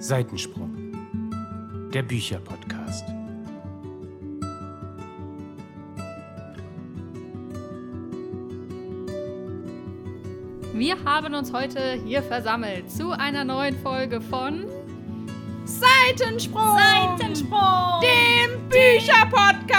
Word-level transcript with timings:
Seitensprung, 0.00 1.90
der 1.92 2.02
Bücherpodcast. 2.02 3.04
Wir 10.72 11.04
haben 11.04 11.34
uns 11.34 11.52
heute 11.52 12.00
hier 12.04 12.22
versammelt 12.22 12.88
zu 12.92 13.10
einer 13.10 13.42
neuen 13.42 13.76
Folge 13.80 14.20
von 14.20 14.66
Seitensprung, 15.64 16.78
Seitensprung, 16.78 18.00
dem 18.00 18.68
Bücherpodcast. 18.68 19.78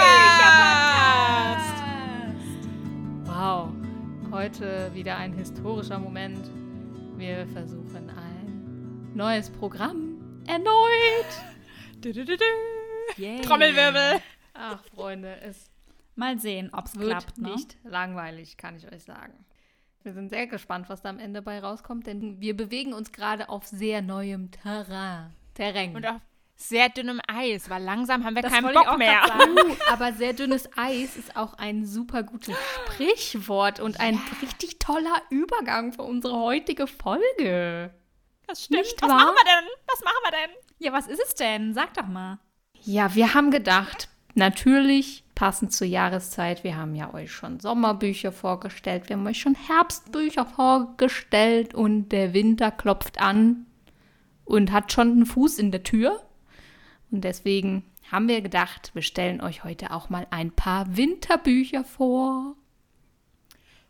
Wow, 3.24 3.70
heute 4.30 4.90
wieder 4.92 5.16
ein 5.16 5.32
historischer 5.32 5.98
Moment. 5.98 6.50
Wir 7.16 7.46
versuchen 7.54 8.10
ein 8.10 9.12
neues 9.14 9.48
Programm 9.48 10.09
erneut. 10.50 11.30
Yay. 13.16 13.40
Trommelwirbel. 13.42 14.20
Ach, 14.54 14.82
Freunde, 14.94 15.40
es 15.42 15.70
Mal 16.20 16.38
sehen, 16.38 16.68
ob 16.74 16.84
es 16.84 16.92
klappt. 16.92 17.38
Ne? 17.38 17.52
nicht 17.52 17.78
langweilig, 17.82 18.58
kann 18.58 18.76
ich 18.76 18.90
euch 18.92 19.04
sagen. 19.04 19.32
Wir 20.02 20.12
sind 20.12 20.28
sehr 20.28 20.46
gespannt, 20.46 20.90
was 20.90 21.00
da 21.00 21.08
am 21.08 21.18
Ende 21.18 21.40
bei 21.40 21.60
rauskommt, 21.60 22.06
denn 22.06 22.40
wir 22.40 22.54
bewegen 22.54 22.92
uns 22.92 23.10
gerade 23.10 23.48
auf 23.48 23.66
sehr 23.66 24.02
neuem 24.02 24.50
Terrain. 24.50 25.32
Terrain. 25.54 25.96
Und 25.96 26.06
auf 26.06 26.20
sehr 26.56 26.90
dünnem 26.90 27.22
Eis, 27.26 27.70
weil 27.70 27.82
langsam 27.82 28.24
haben 28.24 28.34
wir 28.34 28.42
Das 28.42 28.52
keinen 28.52 28.74
Bock 28.74 28.86
auch 28.86 28.98
mehr. 28.98 29.22
Uh, 29.40 29.74
aber 29.90 30.12
sehr 30.12 30.34
dünnes 30.34 30.68
Eis 30.76 31.16
ist 31.16 31.36
auch 31.36 31.54
ein 31.54 31.86
super 31.86 32.22
gutes 32.22 32.54
Sprichwort 32.74 33.80
und 33.80 33.98
ein 33.98 34.20
richtig 34.42 34.78
toller 34.78 35.22
Übergang 35.30 35.94
für 35.94 36.02
unsere 36.02 36.38
heutige 36.38 36.86
Folge. 36.86 37.94
Das 38.50 38.64
stimmt. 38.64 38.80
Nicht 38.80 39.00
was 39.00 39.08
wahr? 39.08 39.16
machen 39.16 39.34
wir 39.36 39.44
denn? 39.44 39.70
Was 39.86 40.00
machen 40.02 40.16
wir 40.24 40.30
denn? 40.32 40.56
Ja, 40.78 40.92
was 40.92 41.06
ist 41.06 41.22
es 41.24 41.34
denn? 41.36 41.72
Sag 41.72 41.94
doch 41.94 42.06
mal. 42.06 42.40
Ja, 42.82 43.14
wir 43.14 43.34
haben 43.34 43.52
gedacht, 43.52 44.08
natürlich 44.34 45.22
passend 45.36 45.72
zur 45.72 45.86
Jahreszeit, 45.86 46.64
wir 46.64 46.76
haben 46.76 46.96
ja 46.96 47.14
euch 47.14 47.30
schon 47.30 47.60
Sommerbücher 47.60 48.32
vorgestellt, 48.32 49.08
wir 49.08 49.16
haben 49.16 49.26
euch 49.26 49.40
schon 49.40 49.54
Herbstbücher 49.54 50.46
vorgestellt 50.46 51.74
und 51.74 52.08
der 52.10 52.34
Winter 52.34 52.72
klopft 52.72 53.20
an 53.20 53.66
und 54.44 54.72
hat 54.72 54.92
schon 54.92 55.12
einen 55.12 55.26
Fuß 55.26 55.58
in 55.58 55.70
der 55.70 55.84
Tür. 55.84 56.20
Und 57.12 57.22
deswegen 57.22 57.84
haben 58.10 58.26
wir 58.26 58.40
gedacht, 58.40 58.90
wir 58.94 59.02
stellen 59.02 59.40
euch 59.40 59.62
heute 59.62 59.92
auch 59.92 60.10
mal 60.10 60.26
ein 60.30 60.50
paar 60.50 60.96
Winterbücher 60.96 61.84
vor. 61.84 62.56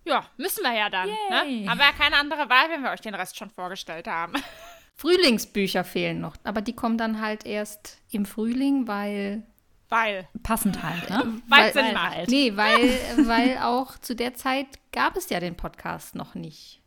Ja, 0.04 0.26
müssen 0.36 0.62
wir 0.62 0.72
ja 0.72 0.88
dann. 0.90 1.08
Yay. 1.08 1.60
Ne? 1.62 1.70
Haben 1.70 1.78
wir 1.78 1.86
ja 1.86 1.92
keine 1.92 2.16
andere 2.16 2.48
Wahl, 2.48 2.70
wenn 2.70 2.82
wir 2.82 2.90
euch 2.90 3.00
den 3.00 3.14
Rest 3.14 3.36
schon 3.36 3.50
vorgestellt 3.50 4.06
haben. 4.08 4.34
Frühlingsbücher 4.96 5.84
fehlen 5.84 6.20
noch, 6.20 6.36
aber 6.44 6.60
die 6.62 6.74
kommen 6.74 6.98
dann 6.98 7.20
halt 7.20 7.46
erst 7.46 7.98
im 8.10 8.26
Frühling, 8.26 8.86
weil 8.86 9.42
Weil. 9.88 10.28
Passend 10.42 10.82
halt, 10.82 11.08
ne? 11.10 11.40
Weil 11.48 11.62
Weil- 11.64 11.72
Sinn 11.72 11.94
macht. 11.94 12.28
Nee, 12.28 12.56
weil, 12.56 12.88
weil 13.26 13.58
auch 13.58 13.96
zu 13.98 14.14
der 14.14 14.34
Zeit 14.34 14.66
gab 14.92 15.16
es 15.16 15.30
ja 15.30 15.40
den 15.40 15.56
Podcast 15.56 16.14
noch 16.14 16.34
nicht. 16.34 16.80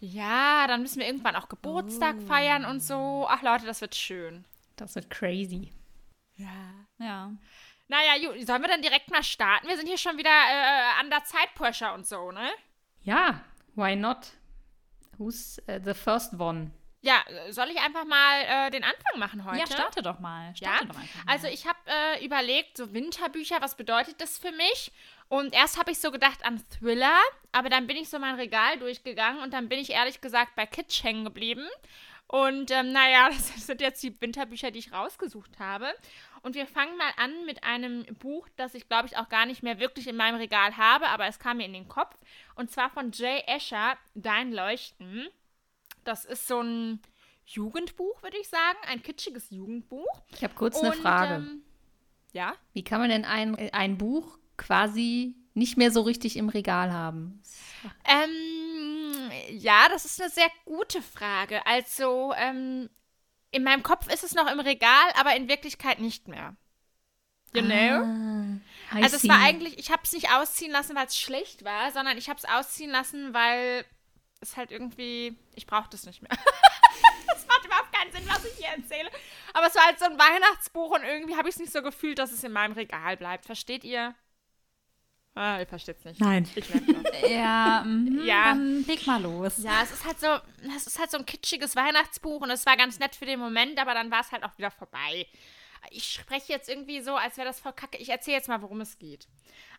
Ja, 0.00 0.66
dann 0.66 0.82
müssen 0.82 0.98
wir 0.98 1.06
irgendwann 1.06 1.36
auch 1.36 1.48
Geburtstag 1.48 2.16
Oh. 2.22 2.26
feiern 2.26 2.64
und 2.64 2.80
so. 2.82 3.26
Ach 3.28 3.42
Leute, 3.42 3.66
das 3.66 3.80
wird 3.80 3.94
schön. 3.94 4.44
Das 4.76 4.94
wird 4.94 5.10
crazy. 5.10 5.72
Ja. 6.36 6.48
Ja. 6.98 7.32
Naja, 7.92 8.26
gut, 8.26 8.46
sollen 8.46 8.62
wir 8.62 8.70
dann 8.70 8.80
direkt 8.80 9.10
mal 9.10 9.22
starten? 9.22 9.68
Wir 9.68 9.76
sind 9.76 9.86
hier 9.86 9.98
schon 9.98 10.16
wieder 10.16 10.30
äh, 10.30 10.98
an 10.98 11.10
der 11.10 11.24
Zeitpressure 11.24 11.92
und 11.92 12.06
so, 12.06 12.32
ne? 12.32 12.48
Ja, 13.02 13.44
why 13.74 13.94
not? 13.94 14.28
Who's 15.18 15.60
uh, 15.68 15.78
the 15.84 15.92
first 15.92 16.32
one? 16.40 16.70
Ja, 17.02 17.22
soll 17.50 17.68
ich 17.68 17.78
einfach 17.78 18.06
mal 18.06 18.44
äh, 18.44 18.70
den 18.70 18.82
Anfang 18.82 19.18
machen 19.18 19.44
heute? 19.44 19.58
Ja, 19.58 19.66
starte 19.66 20.00
doch 20.00 20.20
mal. 20.20 20.54
Ja, 20.54 20.68
Starte 20.68 20.86
doch 20.86 20.98
einfach 20.98 21.24
mal. 21.26 21.32
also 21.34 21.48
ich 21.48 21.66
habe 21.66 21.78
äh, 21.84 22.24
überlegt, 22.24 22.78
so 22.78 22.94
Winterbücher, 22.94 23.60
was 23.60 23.76
bedeutet 23.76 24.22
das 24.22 24.38
für 24.38 24.52
mich? 24.52 24.90
Und 25.28 25.52
erst 25.52 25.78
habe 25.78 25.90
ich 25.90 25.98
so 25.98 26.10
gedacht 26.10 26.46
an 26.46 26.64
Thriller, 26.70 27.18
aber 27.50 27.68
dann 27.68 27.86
bin 27.86 27.98
ich 27.98 28.08
so 28.08 28.18
mein 28.18 28.36
Regal 28.36 28.78
durchgegangen 28.78 29.42
und 29.42 29.52
dann 29.52 29.68
bin 29.68 29.78
ich 29.78 29.90
ehrlich 29.90 30.22
gesagt 30.22 30.54
bei 30.56 30.64
Kitsch 30.64 31.04
hängen 31.04 31.24
geblieben. 31.24 31.68
Und 32.32 32.70
ähm, 32.70 32.92
naja, 32.92 33.28
das 33.30 33.66
sind 33.66 33.82
jetzt 33.82 34.02
die 34.02 34.18
Winterbücher, 34.18 34.70
die 34.70 34.78
ich 34.78 34.92
rausgesucht 34.92 35.58
habe. 35.58 35.92
Und 36.42 36.56
wir 36.56 36.66
fangen 36.66 36.96
mal 36.96 37.12
an 37.16 37.46
mit 37.46 37.62
einem 37.62 38.04
Buch, 38.18 38.48
das 38.56 38.74
ich 38.74 38.88
glaube 38.88 39.06
ich 39.06 39.16
auch 39.16 39.28
gar 39.28 39.46
nicht 39.46 39.62
mehr 39.62 39.78
wirklich 39.78 40.08
in 40.08 40.16
meinem 40.16 40.36
Regal 40.36 40.76
habe, 40.76 41.08
aber 41.08 41.26
es 41.26 41.38
kam 41.38 41.58
mir 41.58 41.66
in 41.66 41.72
den 41.72 41.88
Kopf. 41.88 42.16
Und 42.56 42.70
zwar 42.70 42.90
von 42.90 43.12
Jay 43.12 43.42
Escher, 43.46 43.96
Dein 44.14 44.52
Leuchten. 44.52 45.28
Das 46.04 46.24
ist 46.24 46.48
so 46.48 46.60
ein 46.60 47.00
Jugendbuch, 47.46 48.22
würde 48.22 48.38
ich 48.38 48.48
sagen. 48.48 48.78
Ein 48.88 49.02
kitschiges 49.02 49.50
Jugendbuch. 49.50 50.22
Ich 50.30 50.42
habe 50.42 50.54
kurz 50.54 50.82
eine 50.82 50.92
Frage. 50.92 51.34
Ähm, 51.34 51.62
ja? 52.32 52.54
Wie 52.72 52.82
kann 52.82 53.00
man 53.00 53.10
denn 53.10 53.24
ein, 53.24 53.56
ein 53.72 53.98
Buch 53.98 54.38
quasi 54.56 55.36
nicht 55.54 55.76
mehr 55.76 55.90
so 55.90 56.00
richtig 56.02 56.36
im 56.36 56.48
Regal 56.48 56.92
haben? 56.92 57.42
Ähm, 58.04 59.30
ja, 59.50 59.88
das 59.88 60.04
ist 60.04 60.20
eine 60.20 60.30
sehr 60.30 60.50
gute 60.64 61.02
Frage. 61.02 61.64
Also, 61.66 62.32
ähm, 62.36 62.88
in 63.52 63.62
meinem 63.62 63.82
Kopf 63.82 64.12
ist 64.12 64.24
es 64.24 64.34
noch 64.34 64.50
im 64.50 64.60
Regal, 64.60 65.10
aber 65.14 65.36
in 65.36 65.48
Wirklichkeit 65.48 66.00
nicht 66.00 66.26
mehr. 66.26 66.56
You 67.54 67.62
know? 67.62 68.60
Ah, 68.90 68.96
also 68.96 69.16
es 69.16 69.28
war 69.28 69.40
eigentlich, 69.40 69.78
ich 69.78 69.90
habe 69.90 70.02
es 70.04 70.12
nicht 70.12 70.30
ausziehen 70.30 70.72
lassen, 70.72 70.96
weil 70.96 71.06
es 71.06 71.18
schlecht 71.18 71.64
war, 71.64 71.92
sondern 71.92 72.16
ich 72.16 72.28
habe 72.28 72.38
es 72.38 72.46
ausziehen 72.46 72.90
lassen, 72.90 73.34
weil 73.34 73.84
es 74.40 74.56
halt 74.56 74.70
irgendwie, 74.70 75.38
ich 75.54 75.66
brauche 75.66 75.90
das 75.90 76.04
nicht 76.04 76.22
mehr. 76.22 76.32
Es 77.34 77.46
macht 77.46 77.64
überhaupt 77.64 77.92
keinen 77.92 78.12
Sinn, 78.12 78.22
was 78.26 78.44
ich 78.44 78.54
hier 78.56 78.68
erzähle. 78.68 79.10
Aber 79.54 79.66
es 79.66 79.74
war 79.74 79.86
halt 79.86 79.98
so 79.98 80.04
ein 80.04 80.18
Weihnachtsbuch 80.18 80.90
und 80.90 81.02
irgendwie 81.02 81.36
habe 81.36 81.48
ich 81.48 81.54
es 81.54 81.60
nicht 81.60 81.72
so 81.72 81.82
gefühlt, 81.82 82.18
dass 82.18 82.30
es 82.30 82.44
in 82.44 82.52
meinem 82.52 82.72
Regal 82.72 83.16
bleibt. 83.16 83.46
Versteht 83.46 83.84
ihr? 83.84 84.14
Ah, 85.34 85.58
ihr 85.60 85.66
versteht 85.66 85.96
es 85.98 86.04
nicht. 86.04 86.20
Nein. 86.20 86.46
Ich 86.54 86.68
merke. 86.74 87.02
Ja, 87.28 87.82
mhm, 87.86 88.22
Ja. 88.24 88.44
dann 88.46 88.84
leg 88.84 89.06
mal 89.06 89.22
los. 89.22 89.58
Ja, 89.62 89.82
es 89.82 89.92
ist 89.92 90.04
halt 90.04 90.18
so, 90.20 90.26
es 90.76 90.86
ist 90.86 90.98
halt 90.98 91.10
so 91.10 91.16
ein 91.18 91.24
kitschiges 91.26 91.74
Weihnachtsbuch 91.76 92.40
und 92.42 92.50
es 92.50 92.66
war 92.66 92.76
ganz 92.76 92.98
nett 92.98 93.14
für 93.14 93.24
den 93.26 93.38
Moment, 93.40 93.78
aber 93.80 93.94
dann 93.94 94.10
war 94.10 94.20
es 94.20 94.32
halt 94.32 94.44
auch 94.44 94.56
wieder 94.58 94.70
vorbei. 94.70 95.26
Ich 95.90 96.04
spreche 96.12 96.52
jetzt 96.52 96.68
irgendwie 96.68 97.00
so, 97.00 97.14
als 97.16 97.36
wäre 97.38 97.46
das 97.48 97.60
voll 97.60 97.72
kacke. 97.72 97.96
Ich 97.98 98.08
erzähle 98.10 98.36
jetzt 98.36 98.48
mal, 98.48 98.60
worum 98.62 98.80
es 98.82 98.98
geht. 98.98 99.26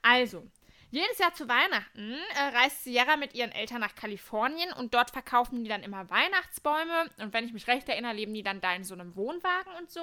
Also, 0.02 0.44
jedes 0.91 1.18
Jahr 1.18 1.34
zu 1.34 1.47
Weihnachten 1.47 2.14
äh, 2.35 2.58
reist 2.58 2.84
Sierra 2.84 3.16
mit 3.18 3.34
ihren 3.35 3.52
Eltern 3.52 3.80
nach 3.81 3.96
Kalifornien 3.96 4.72
und 4.74 4.94
dort 4.94 5.12
verkaufen 5.12 5.64
die 5.64 5.70
dann 5.70 5.81
immer 5.84 6.09
Weihnachtsbäume 6.09 7.09
und 7.20 7.34
wenn 7.34 7.46
ich 7.46 7.53
mich 7.53 7.68
recht 7.68 7.88
erinnere, 7.90 8.14
leben 8.14 8.34
die 8.34 8.44
dann 8.44 8.62
da 8.62 8.74
in 8.75 8.84
so 8.84 8.94
einem 8.94 9.16
Wohnwagen 9.16 9.74
und 9.80 9.90
so. 9.91 10.02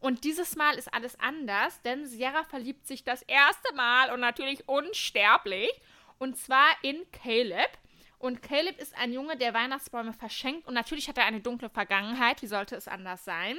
Und 0.00 0.24
dieses 0.24 0.56
Mal 0.56 0.76
ist 0.76 0.92
alles 0.92 1.18
anders, 1.18 1.80
denn 1.82 2.06
Sierra 2.06 2.44
verliebt 2.44 2.86
sich 2.86 3.04
das 3.04 3.22
erste 3.22 3.74
Mal 3.74 4.12
und 4.12 4.20
natürlich 4.20 4.68
unsterblich 4.68 5.72
und 6.18 6.36
zwar 6.36 6.68
in 6.82 7.04
Caleb. 7.12 7.70
Und 8.18 8.42
Caleb 8.42 8.80
ist 8.80 8.96
ein 8.96 9.12
Junge, 9.12 9.36
der 9.36 9.52
Weihnachtsbäume 9.52 10.12
verschenkt. 10.12 10.66
Und 10.66 10.74
natürlich 10.74 11.08
hat 11.08 11.18
er 11.18 11.26
eine 11.26 11.40
dunkle 11.40 11.68
Vergangenheit. 11.68 12.40
Wie 12.40 12.46
sollte 12.46 12.76
es 12.76 12.88
anders 12.88 13.24
sein? 13.24 13.58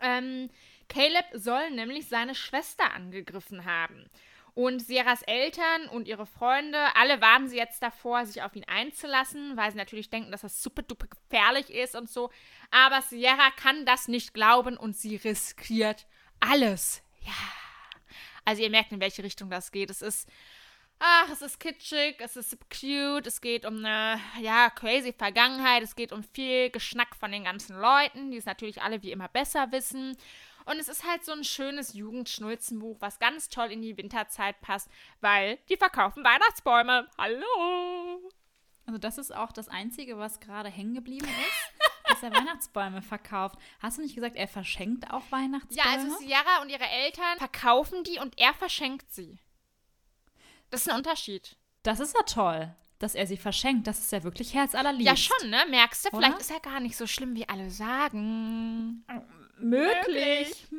Ähm, 0.00 0.50
Caleb 0.88 1.24
soll 1.32 1.70
nämlich 1.70 2.08
seine 2.08 2.34
Schwester 2.34 2.92
angegriffen 2.92 3.64
haben. 3.64 4.10
Und 4.58 4.80
Sierras 4.80 5.22
Eltern 5.22 5.88
und 5.88 6.08
ihre 6.08 6.26
Freunde, 6.26 6.80
alle 6.96 7.20
warnen 7.20 7.46
sie 7.46 7.56
jetzt 7.56 7.80
davor, 7.80 8.26
sich 8.26 8.42
auf 8.42 8.56
ihn 8.56 8.64
einzulassen, 8.64 9.56
weil 9.56 9.70
sie 9.70 9.76
natürlich 9.76 10.10
denken, 10.10 10.32
dass 10.32 10.40
das 10.40 10.60
super 10.60 10.82
duper 10.82 11.06
gefährlich 11.06 11.70
ist 11.70 11.94
und 11.94 12.10
so. 12.10 12.30
Aber 12.72 13.00
Sierra 13.02 13.52
kann 13.52 13.86
das 13.86 14.08
nicht 14.08 14.34
glauben 14.34 14.76
und 14.76 14.96
sie 14.96 15.14
riskiert 15.14 16.08
alles. 16.40 17.04
Ja. 17.20 17.32
Also 18.44 18.60
ihr 18.60 18.70
merkt, 18.70 18.90
in 18.90 18.98
welche 18.98 19.22
Richtung 19.22 19.48
das 19.48 19.70
geht. 19.70 19.90
Es 19.90 20.02
ist 20.02 20.28
Ach, 20.98 21.30
es 21.30 21.42
ist 21.42 21.60
kitschig, 21.60 22.16
es 22.18 22.36
ist 22.36 22.58
cute, 22.68 23.28
es 23.28 23.40
geht 23.40 23.64
um 23.64 23.84
eine, 23.84 24.20
ja, 24.40 24.68
crazy 24.70 25.12
Vergangenheit, 25.12 25.84
es 25.84 25.94
geht 25.94 26.10
um 26.10 26.24
viel 26.24 26.70
Geschnack 26.70 27.14
von 27.14 27.30
den 27.30 27.44
ganzen 27.44 27.78
Leuten, 27.78 28.32
die 28.32 28.38
es 28.38 28.46
natürlich 28.46 28.82
alle 28.82 29.00
wie 29.04 29.12
immer 29.12 29.28
besser 29.28 29.70
wissen. 29.70 30.16
Und 30.68 30.78
es 30.78 30.88
ist 30.88 31.04
halt 31.06 31.24
so 31.24 31.32
ein 31.32 31.44
schönes 31.44 31.94
Jugendschnulzenbuch, 31.94 32.96
was 33.00 33.18
ganz 33.18 33.48
toll 33.48 33.72
in 33.72 33.80
die 33.80 33.96
Winterzeit 33.96 34.60
passt, 34.60 34.90
weil 35.20 35.58
die 35.70 35.76
verkaufen 35.78 36.22
Weihnachtsbäume. 36.24 37.08
Hallo! 37.16 38.30
Also 38.84 38.98
das 38.98 39.16
ist 39.18 39.34
auch 39.34 39.50
das 39.52 39.68
Einzige, 39.68 40.18
was 40.18 40.40
gerade 40.40 40.68
hängen 40.68 40.94
geblieben 40.94 41.26
ist, 41.26 41.88
dass 42.08 42.22
er 42.22 42.32
Weihnachtsbäume 42.32 43.00
verkauft. 43.02 43.56
Hast 43.80 43.96
du 43.98 44.02
nicht 44.02 44.14
gesagt, 44.14 44.36
er 44.36 44.48
verschenkt 44.48 45.10
auch 45.10 45.24
Ja, 45.24 45.30
Weihnachtsbäume? 45.30 45.88
also 45.90 46.16
Sierra 46.18 46.60
und 46.62 46.68
ihre 46.68 46.86
Eltern 46.88 47.38
verkaufen 47.38 48.04
die 48.04 48.18
und 48.18 48.38
er 48.38 48.52
verschenkt 48.54 49.10
sie. 49.12 49.38
Das 50.70 50.82
ist 50.82 50.90
ein 50.90 50.96
Unterschied. 50.96 51.56
das 51.82 51.98
ist 52.00 52.14
ja 52.14 52.22
toll, 52.24 52.74
dass 52.98 53.14
er 53.14 53.26
sie 53.26 53.38
verschenkt. 53.38 53.86
Das 53.86 54.00
ist 54.00 54.12
ja 54.12 54.22
wirklich 54.22 54.52
herzallerliebst. 54.52 55.06
Ja, 55.06 55.16
schon, 55.16 55.48
ne? 55.48 55.64
Merkst 55.70 56.04
du? 56.04 56.10
Vielleicht 56.10 56.32
Oder? 56.32 56.40
ist 56.40 56.50
er 56.50 56.60
gar 56.60 56.80
nicht 56.80 56.96
so 56.96 57.06
schlimm, 57.06 57.34
wie 57.34 57.48
alle 57.48 57.70
sagen. 57.70 59.04
Möglich. 59.60 60.66
Hm, 60.70 60.78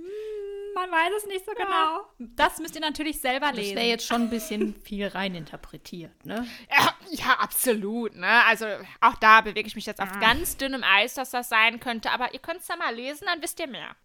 Man 0.75 0.91
weiß 0.91 1.11
es 1.17 1.25
nicht 1.27 1.45
so 1.45 1.51
genau. 1.53 2.05
Das 2.19 2.59
müsst 2.59 2.75
ihr 2.75 2.81
natürlich 2.81 3.19
selber 3.19 3.47
Das 3.47 3.57
lesen. 3.57 3.75
wäre 3.75 3.87
jetzt 3.87 4.05
schon 4.07 4.23
ein 4.23 4.29
bisschen 4.29 4.75
viel 4.83 5.07
reininterpretiert, 5.07 6.25
ne? 6.25 6.47
Ja, 6.71 6.93
ja, 7.09 7.33
absolut. 7.39 8.15
Ne? 8.15 8.43
Also 8.45 8.65
auch 9.01 9.15
da 9.15 9.41
bewege 9.41 9.67
ich 9.67 9.75
mich 9.75 9.85
jetzt 9.85 10.01
auf 10.01 10.11
ganz 10.19 10.57
dünnem 10.57 10.83
Eis, 10.83 11.15
dass 11.15 11.31
das 11.31 11.49
sein 11.49 11.79
könnte. 11.79 12.11
Aber 12.11 12.33
ihr 12.33 12.39
könnt 12.39 12.61
es 12.61 12.67
ja 12.67 12.75
mal 12.75 12.93
lesen, 12.95 13.25
dann 13.27 13.41
wisst 13.41 13.59
ihr 13.59 13.67
mehr. 13.67 13.95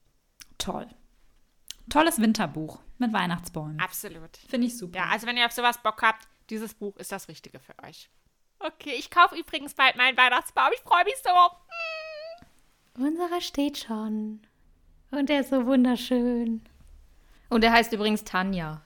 Toll. 0.59 0.89
Tolles 1.91 2.21
Winterbuch 2.21 2.81
mit 2.99 3.13
Weihnachtsbäumen. 3.13 3.79
Absolut. 3.81 4.37
Finde 4.49 4.67
ich 4.69 4.79
super. 4.79 4.99
Ja, 4.99 5.05
also 5.11 5.27
wenn 5.27 5.37
ihr 5.37 5.45
auf 5.47 5.53
sowas 5.53 5.79
Bock 5.83 6.01
habt, 6.03 6.27
dieses 6.51 6.73
Buch 6.75 6.97
ist 6.97 7.13
das 7.13 7.29
Richtige 7.29 7.61
für 7.61 7.75
euch. 7.87 8.09
Okay, 8.59 8.95
ich 8.99 9.11
kaufe 9.11 9.37
übrigens 9.37 9.75
bald 9.75 9.97
meinen 9.97 10.17
Weihnachtsbaum. 10.17 10.71
Ich 10.75 10.81
freue 10.81 11.05
mich 11.05 11.15
so. 11.23 11.31
Unserer 13.03 13.41
steht 13.41 13.79
schon. 13.79 14.47
Und 15.17 15.31
er 15.31 15.41
ist 15.41 15.51
so 15.51 15.65
wunderschön. 15.67 16.63
Und 17.49 17.65
er 17.65 17.73
heißt 17.73 17.93
übrigens 17.93 18.25
Tanja. 18.25 18.83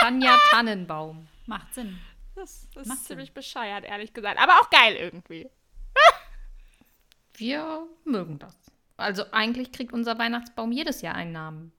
Tanja 0.00 0.36
Tannenbaum. 0.50 1.28
Macht 1.46 1.74
Sinn. 1.74 1.98
Das, 2.34 2.68
das 2.74 2.86
Macht 2.86 2.98
ist 2.98 3.06
ziemlich 3.06 3.32
bescheuert, 3.32 3.84
ehrlich 3.84 4.12
gesagt. 4.12 4.40
Aber 4.40 4.54
auch 4.60 4.70
geil 4.70 4.96
irgendwie. 4.96 5.48
Wir 7.34 7.86
mögen 8.04 8.38
das. 8.38 8.56
Also 8.96 9.24
eigentlich 9.32 9.72
kriegt 9.72 9.92
unser 9.92 10.18
Weihnachtsbaum 10.18 10.72
jedes 10.72 11.00
Jahr 11.00 11.14
einen 11.14 11.32
Namen. 11.32 11.72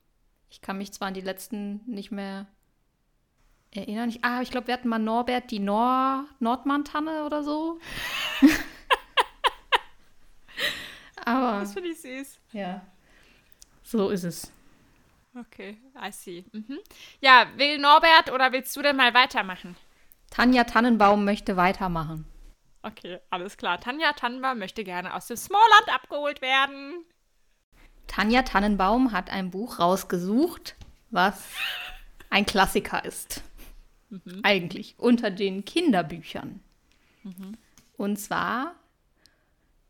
Ich 0.50 0.60
kann 0.60 0.78
mich 0.78 0.92
zwar 0.92 1.08
an 1.08 1.14
die 1.14 1.20
letzten 1.20 1.80
nicht 1.86 2.10
mehr 2.10 2.46
erinnern. 3.70 4.08
Ich, 4.08 4.24
ah, 4.24 4.42
ich 4.42 4.50
glaube, 4.50 4.66
wir 4.66 4.74
hatten 4.74 4.88
mal 4.88 4.98
Norbert 4.98 5.50
die 5.50 5.60
Nor 5.60 6.26
Nordmann-Tanne 6.40 7.24
oder 7.24 7.42
so. 7.42 7.78
Aber 11.24 11.60
Das 11.60 11.72
finde 11.72 11.90
ich 11.90 12.00
süß. 12.00 12.38
ja, 12.52 12.82
so 13.82 14.10
ist 14.10 14.24
es. 14.24 14.50
Okay, 15.38 15.78
I 15.96 16.12
see. 16.12 16.44
Mhm. 16.52 16.78
Ja, 17.20 17.46
will 17.56 17.78
Norbert 17.78 18.30
oder 18.30 18.52
willst 18.52 18.76
du 18.76 18.82
denn 18.82 18.96
mal 18.96 19.14
weitermachen? 19.14 19.76
Tanja 20.30 20.64
Tannenbaum 20.64 21.24
möchte 21.24 21.56
weitermachen. 21.56 22.26
Okay, 22.82 23.18
alles 23.30 23.56
klar. 23.56 23.80
Tanja 23.80 24.12
Tannenbaum 24.12 24.58
möchte 24.58 24.84
gerne 24.84 25.14
aus 25.14 25.28
dem 25.28 25.36
Smallland 25.36 25.88
abgeholt 25.88 26.42
werden. 26.42 27.04
Tanja 28.08 28.42
Tannenbaum 28.42 29.12
hat 29.12 29.30
ein 29.30 29.50
Buch 29.50 29.78
rausgesucht, 29.78 30.74
was 31.10 31.44
ein 32.28 32.44
Klassiker 32.44 33.04
ist. 33.04 33.42
Eigentlich 34.42 34.94
unter 34.98 35.30
den 35.30 35.64
Kinderbüchern. 35.64 36.60
Und 37.96 38.16
zwar, 38.18 38.74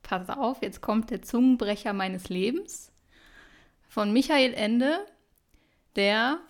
pass 0.03 0.29
auf, 0.29 0.63
jetzt 0.63 0.81
kommt 0.81 1.11
der 1.11 1.23
Zungenbrecher 1.23 1.93
meines 1.93 2.29
Lebens 2.29 2.93
von 3.89 4.13
Michael 4.13 4.55
Ende, 4.55 5.07
der 5.97 6.41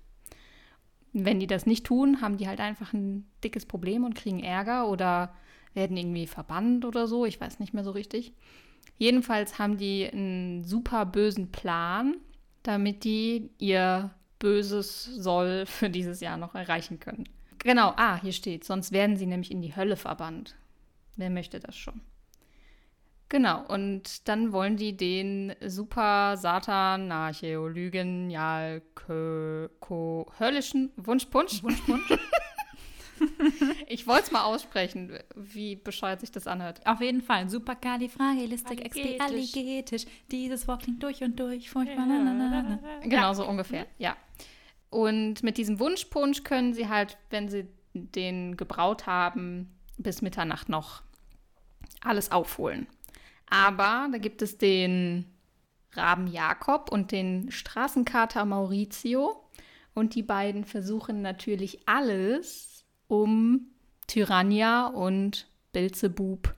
Wenn 1.13 1.39
die 1.39 1.47
das 1.47 1.65
nicht 1.65 1.85
tun, 1.85 2.21
haben 2.21 2.37
die 2.37 2.47
halt 2.47 2.59
einfach 2.59 2.93
ein 2.93 3.27
dickes 3.43 3.65
Problem 3.65 4.03
und 4.03 4.15
kriegen 4.15 4.43
Ärger 4.43 4.87
oder 4.87 5.33
werden 5.73 5.97
irgendwie 5.97 6.27
verbannt 6.27 6.85
oder 6.85 7.07
so. 7.07 7.25
Ich 7.25 7.39
weiß 7.39 7.59
nicht 7.59 7.73
mehr 7.73 7.83
so 7.83 7.91
richtig. 7.91 8.33
Jedenfalls 8.97 9.59
haben 9.59 9.77
die 9.77 10.07
einen 10.11 10.63
super 10.65 11.05
bösen 11.05 11.51
Plan, 11.51 12.17
damit 12.63 13.03
die 13.03 13.49
ihr 13.57 14.11
böses 14.39 15.05
Soll 15.05 15.65
für 15.65 15.89
dieses 15.89 16.19
Jahr 16.19 16.37
noch 16.37 16.55
erreichen 16.55 16.99
können. 16.99 17.27
Genau, 17.59 17.93
ah, 17.97 18.19
hier 18.21 18.31
steht, 18.31 18.63
sonst 18.63 18.91
werden 18.91 19.17
sie 19.17 19.25
nämlich 19.25 19.51
in 19.51 19.61
die 19.61 19.75
Hölle 19.75 19.97
verbannt. 19.97 20.55
Wer 21.15 21.29
möchte 21.29 21.59
das 21.59 21.75
schon? 21.77 22.01
Genau, 23.29 23.63
und 23.67 24.27
dann 24.27 24.51
wollen 24.51 24.75
die 24.75 24.97
den 24.97 25.53
Super 25.65 26.35
Satan 26.35 27.11
Archäolygen 27.11 28.31
ja 28.31 28.79
höllischen 29.07 30.91
Wunschpunsch. 30.97 31.63
Wunschpunsch. 31.63 32.09
Ich 33.87 34.07
wollte 34.07 34.23
es 34.23 34.31
mal 34.31 34.43
aussprechen, 34.43 35.19
wie 35.35 35.75
bescheuert 35.75 36.21
sich 36.21 36.31
das 36.31 36.47
anhört. 36.47 36.79
Auf 36.85 37.01
jeden 37.01 37.21
Fall. 37.21 37.49
Superkalifragilistikexpialigetisch. 37.49 40.05
Dieses 40.31 40.69
Wort 40.69 40.83
klingt 40.83 41.03
durch 41.03 41.21
und 41.21 41.37
durch. 41.37 41.69
Furchtbar. 41.69 42.05
na. 42.05 42.79
Genau 43.01 43.33
so 43.33 43.45
ungefähr, 43.45 43.87
ja. 43.97 44.15
Und 44.89 45.43
mit 45.43 45.57
diesem 45.57 45.81
Wunschpunsch 45.81 46.45
können 46.45 46.73
sie 46.73 46.87
halt, 46.87 47.17
wenn 47.29 47.49
sie 47.49 47.67
den 47.93 48.55
gebraut 48.55 49.05
haben, 49.05 49.77
bis 49.97 50.21
Mitternacht 50.21 50.69
noch 50.69 51.01
alles 52.01 52.31
aufholen. 52.31 52.87
Aber 53.49 54.07
da 54.11 54.17
gibt 54.17 54.41
es 54.41 54.57
den 54.57 55.25
Raben 55.93 56.27
Jakob 56.27 56.91
und 56.91 57.11
den 57.11 57.51
Straßenkater 57.51 58.45
Maurizio. 58.45 59.43
Und 59.93 60.15
die 60.15 60.23
beiden 60.23 60.65
versuchen 60.65 61.21
natürlich 61.21 61.87
alles, 61.87 62.85
um 63.07 63.71
Tyrannia 64.07 64.87
und 64.87 65.47
Belzebub 65.71 66.55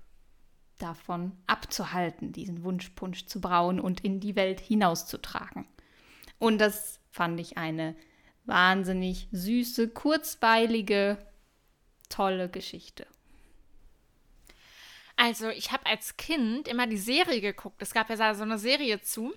davon 0.78 1.34
abzuhalten, 1.48 2.32
diesen 2.32 2.64
Wunschpunsch 2.64 3.26
zu 3.26 3.40
brauen 3.40 3.80
und 3.80 4.02
in 4.02 4.20
die 4.20 4.36
Welt 4.36 4.60
hinauszutragen. 4.60 5.68
Und 6.40 6.60
das 6.60 7.00
fand 7.12 7.40
ich 7.40 7.58
eine 7.58 7.96
wahnsinnig 8.46 9.28
süße, 9.32 9.90
kurzweilige, 9.90 11.18
tolle 12.10 12.50
Geschichte. 12.50 13.06
Also, 15.22 15.50
ich 15.50 15.72
habe 15.72 15.86
als 15.86 16.18
Kind 16.18 16.68
immer 16.68 16.88
die 16.88 16.98
Serie 16.98 17.42
geguckt. 17.42 17.80
Es 17.84 17.94
gab 17.94 18.10
ja 18.10 18.34
so 18.34 18.42
eine 18.42 18.58
Serie 18.58 19.02
zu. 19.02 19.36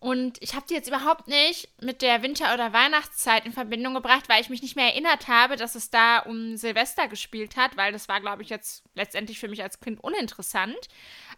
Und 0.00 0.42
ich 0.42 0.56
habe 0.56 0.66
die 0.68 0.74
jetzt 0.74 0.88
überhaupt 0.88 1.28
nicht 1.28 1.68
mit 1.80 2.02
der 2.02 2.22
Winter- 2.22 2.52
oder 2.52 2.72
Weihnachtszeit 2.72 3.46
in 3.46 3.52
Verbindung 3.52 3.94
gebracht, 3.94 4.28
weil 4.28 4.40
ich 4.40 4.50
mich 4.50 4.60
nicht 4.60 4.74
mehr 4.74 4.86
erinnert 4.86 5.28
habe, 5.28 5.54
dass 5.54 5.76
es 5.76 5.88
da 5.88 6.18
um 6.18 6.56
Silvester 6.56 7.06
gespielt 7.06 7.56
hat, 7.56 7.76
weil 7.76 7.92
das 7.92 8.08
war, 8.08 8.20
glaube 8.20 8.42
ich, 8.42 8.48
jetzt 8.48 8.82
letztendlich 8.96 9.38
für 9.38 9.46
mich 9.46 9.62
als 9.62 9.78
Kind 9.78 10.02
uninteressant. 10.02 10.88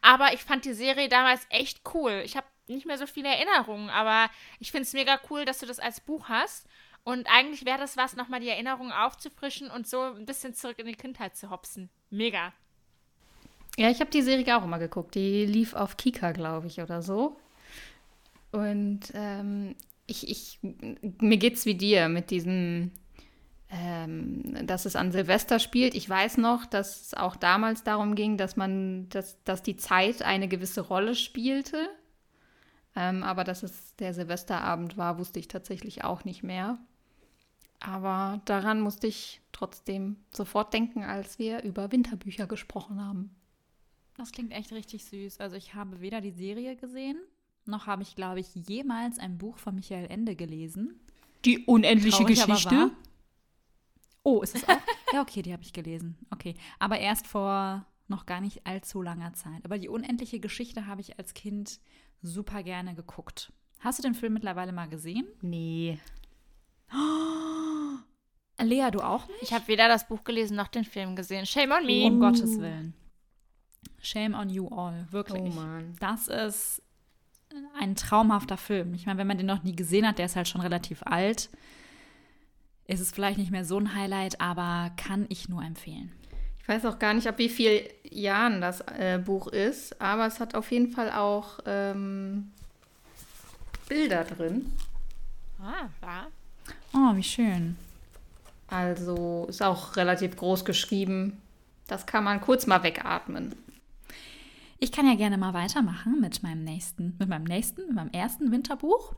Aber 0.00 0.33
ich 0.33 0.40
fand 0.40 0.64
die 0.64 0.73
Serie 0.73 1.11
damals 1.11 1.47
echt 1.50 1.83
cool. 1.92 2.23
Ich 2.25 2.35
habe 2.35 2.47
nicht 2.68 2.87
mehr 2.87 2.97
so 2.97 3.06
viele 3.06 3.28
Erinnerungen, 3.28 3.90
aber 3.90 4.30
ich 4.59 4.71
finde 4.71 4.85
es 4.85 4.95
mega 4.95 5.21
cool, 5.28 5.45
dass 5.45 5.59
du 5.59 5.66
das 5.66 5.80
als 5.80 6.00
Buch 6.00 6.30
hast. 6.30 6.66
Und 7.04 7.28
eigentlich 7.30 7.66
wäre 7.66 7.78
das 7.78 7.99
was, 7.99 8.16
nochmal 8.16 8.40
die 8.40 8.49
Erinnerungen 8.49 8.92
aufzufrischen 8.92 9.71
und 9.71 9.87
so 9.87 10.00
ein 10.00 10.25
bisschen 10.25 10.54
zurück 10.54 10.78
in 10.78 10.87
die 10.87 10.95
Kindheit 10.95 11.37
zu 11.37 11.50
hopsen. 11.50 11.90
Mega. 12.09 12.54
Ja, 13.78 13.90
ich 13.90 14.00
habe 14.00 14.11
die 14.11 14.23
Serie 14.23 14.56
auch 14.56 14.64
immer 14.64 14.78
geguckt. 14.78 15.14
Die 15.14 15.45
lief 15.45 15.75
auf 15.75 15.97
Kika, 15.97 16.33
glaube 16.33 16.66
ich, 16.66 16.80
oder 16.80 17.02
so. 17.02 17.37
Und 18.52 19.00
ähm, 19.14 19.75
ich, 20.06 20.30
ich, 20.30 20.59
mir 21.21 21.37
geht's 21.37 21.66
wie 21.66 21.75
dir 21.75 22.09
mit 22.09 22.30
diesem, 22.30 22.90
ähm, 23.71 24.66
dass 24.66 24.87
es 24.87 24.97
an 24.97 25.12
Silvester 25.12 25.59
spielt. 25.59 25.95
Ich 25.95 26.09
weiß 26.09 26.38
noch, 26.38 26.64
dass 26.64 27.02
es 27.02 27.14
auch 27.14 27.37
damals 27.37 27.85
darum 27.85 28.14
ging, 28.14 28.38
dass 28.38 28.56
man, 28.56 29.09
dass, 29.11 29.42
dass 29.45 29.62
die 29.62 29.76
Zeit 29.76 30.23
eine 30.23 30.49
gewisse 30.49 30.80
Rolle 30.80 31.14
spielte. 31.14 31.88
Ähm, 32.95 33.23
aber 33.25 33.45
dass 33.45 33.62
es 33.62 33.95
der 33.97 34.14
Silvesterabend 34.14 34.97
war, 34.97 35.18
wusste 35.18 35.38
ich 35.38 35.49
tatsächlich 35.49 36.02
auch 36.02 36.25
nicht 36.25 36.42
mehr. 36.42 36.78
Aber 37.80 38.40
daran 38.47 38.80
musste 38.80 39.06
ich 39.06 39.42
trotzdem 39.52 40.16
sofort 40.33 40.73
denken, 40.73 41.04
als 41.04 41.38
wir 41.38 41.62
über 41.62 41.92
Winterbücher 41.92 42.47
gesprochen 42.47 43.04
haben. 43.04 43.37
Das 44.16 44.32
klingt 44.32 44.52
echt 44.52 44.73
richtig 44.73 45.04
süß. 45.04 45.40
Also 45.40 45.56
ich 45.56 45.75
habe 45.75 46.00
weder 46.00 46.20
die 46.20 46.30
Serie 46.30 46.76
gesehen, 46.76 47.18
noch 47.66 47.87
habe 47.87 48.02
ich, 48.02 48.14
glaube 48.14 48.40
ich, 48.40 48.54
jemals 48.54 49.18
ein 49.18 49.38
Buch 49.38 49.58
von 49.58 49.75
Michael 49.75 50.06
Ende 50.06 50.37
gelesen. 50.37 51.00
Die 51.44 51.64
unendliche 51.66 52.25
Traurig, 52.25 52.46
wahr. 52.66 52.90
Oh, 54.23 54.42
ist 54.42 54.56
es 54.56 54.64
auch? 54.64 54.78
ja, 55.12 55.20
okay, 55.20 55.42
die 55.42 55.52
habe 55.52 55.62
ich 55.62 55.73
gelesen. 55.73 56.16
Okay, 56.30 56.54
aber 56.78 56.99
erst 56.99 57.26
vor 57.26 57.87
noch 58.08 58.26
gar 58.26 58.40
nicht 58.40 58.66
allzu 58.66 59.02
langer 59.02 59.35
Zeit. 59.35 59.64
Aber 59.64 59.78
die 59.78 59.88
unendliche 59.88 60.40
Geschichte 60.40 60.87
habe 60.87 61.00
ich 61.00 61.18
als 61.18 61.35
Kind 61.35 61.80
super 62.23 62.62
gerne 62.62 62.94
geguckt. 62.94 63.52
Hast 63.80 63.99
du 63.99 64.02
den 64.02 64.14
Film 64.14 64.32
mittlerweile 64.32 64.73
mal 64.73 64.88
gesehen? 64.88 65.26
Nee. 65.42 65.99
Lea, 68.62 68.90
du 68.90 69.00
auch 69.00 69.28
nicht? 69.28 69.42
Ich 69.42 69.52
habe 69.52 69.68
weder 69.68 69.88
das 69.88 70.08
Buch 70.08 70.25
gelesen 70.25 70.56
noch 70.56 70.68
den 70.68 70.85
Film 70.85 71.14
gesehen. 71.14 71.46
Shame 71.46 71.73
on 71.73 71.85
me. 71.87 72.06
Um 72.06 72.20
Gottes 72.20 72.58
Willen. 72.58 72.94
Shame 74.00 74.34
on 74.34 74.50
you 74.50 74.68
all, 74.68 75.06
wirklich. 75.10 75.42
Oh 75.42 75.60
Mann. 75.60 75.94
Das 76.00 76.28
ist 76.28 76.82
ein 77.78 77.96
traumhafter 77.96 78.56
Film. 78.56 78.94
Ich 78.94 79.06
meine, 79.06 79.18
wenn 79.18 79.26
man 79.26 79.38
den 79.38 79.46
noch 79.46 79.62
nie 79.62 79.74
gesehen 79.74 80.06
hat, 80.06 80.18
der 80.18 80.26
ist 80.26 80.36
halt 80.36 80.48
schon 80.48 80.60
relativ 80.60 81.02
alt. 81.04 81.50
Ist 82.86 83.00
es 83.00 83.10
vielleicht 83.10 83.38
nicht 83.38 83.50
mehr 83.50 83.64
so 83.64 83.78
ein 83.78 83.94
Highlight, 83.94 84.40
aber 84.40 84.90
kann 84.96 85.26
ich 85.28 85.48
nur 85.48 85.62
empfehlen. 85.62 86.12
Ich 86.60 86.68
weiß 86.68 86.84
auch 86.86 86.98
gar 86.98 87.14
nicht, 87.14 87.26
ab 87.28 87.38
wie 87.38 87.48
vielen 87.48 87.86
Jahren 88.10 88.60
das 88.60 88.80
äh, 88.80 89.20
Buch 89.24 89.46
ist, 89.46 90.00
aber 90.00 90.26
es 90.26 90.40
hat 90.40 90.54
auf 90.54 90.70
jeden 90.72 90.90
Fall 90.90 91.12
auch 91.12 91.60
ähm, 91.64 92.50
Bilder 93.88 94.24
drin. 94.24 94.72
Ah, 95.60 95.88
ja. 96.02 96.26
Oh, 96.92 97.16
wie 97.16 97.22
schön. 97.22 97.76
Also 98.68 99.46
ist 99.48 99.62
auch 99.62 99.96
relativ 99.96 100.36
groß 100.36 100.64
geschrieben. 100.64 101.40
Das 101.86 102.06
kann 102.06 102.24
man 102.24 102.40
kurz 102.40 102.66
mal 102.66 102.82
wegatmen. 102.82 103.54
Ich 104.78 104.92
kann 104.92 105.06
ja 105.06 105.14
gerne 105.14 105.38
mal 105.38 105.54
weitermachen 105.54 106.21
mit 106.21 106.42
meinem 106.42 106.64
nächsten, 106.64 107.16
mit 107.18 107.28
meinem 107.28 107.45
nächsten, 107.45 107.87
mit 107.87 107.95
meinem 107.95 108.11
ersten 108.11 108.52
Winterbuch. 108.52 109.14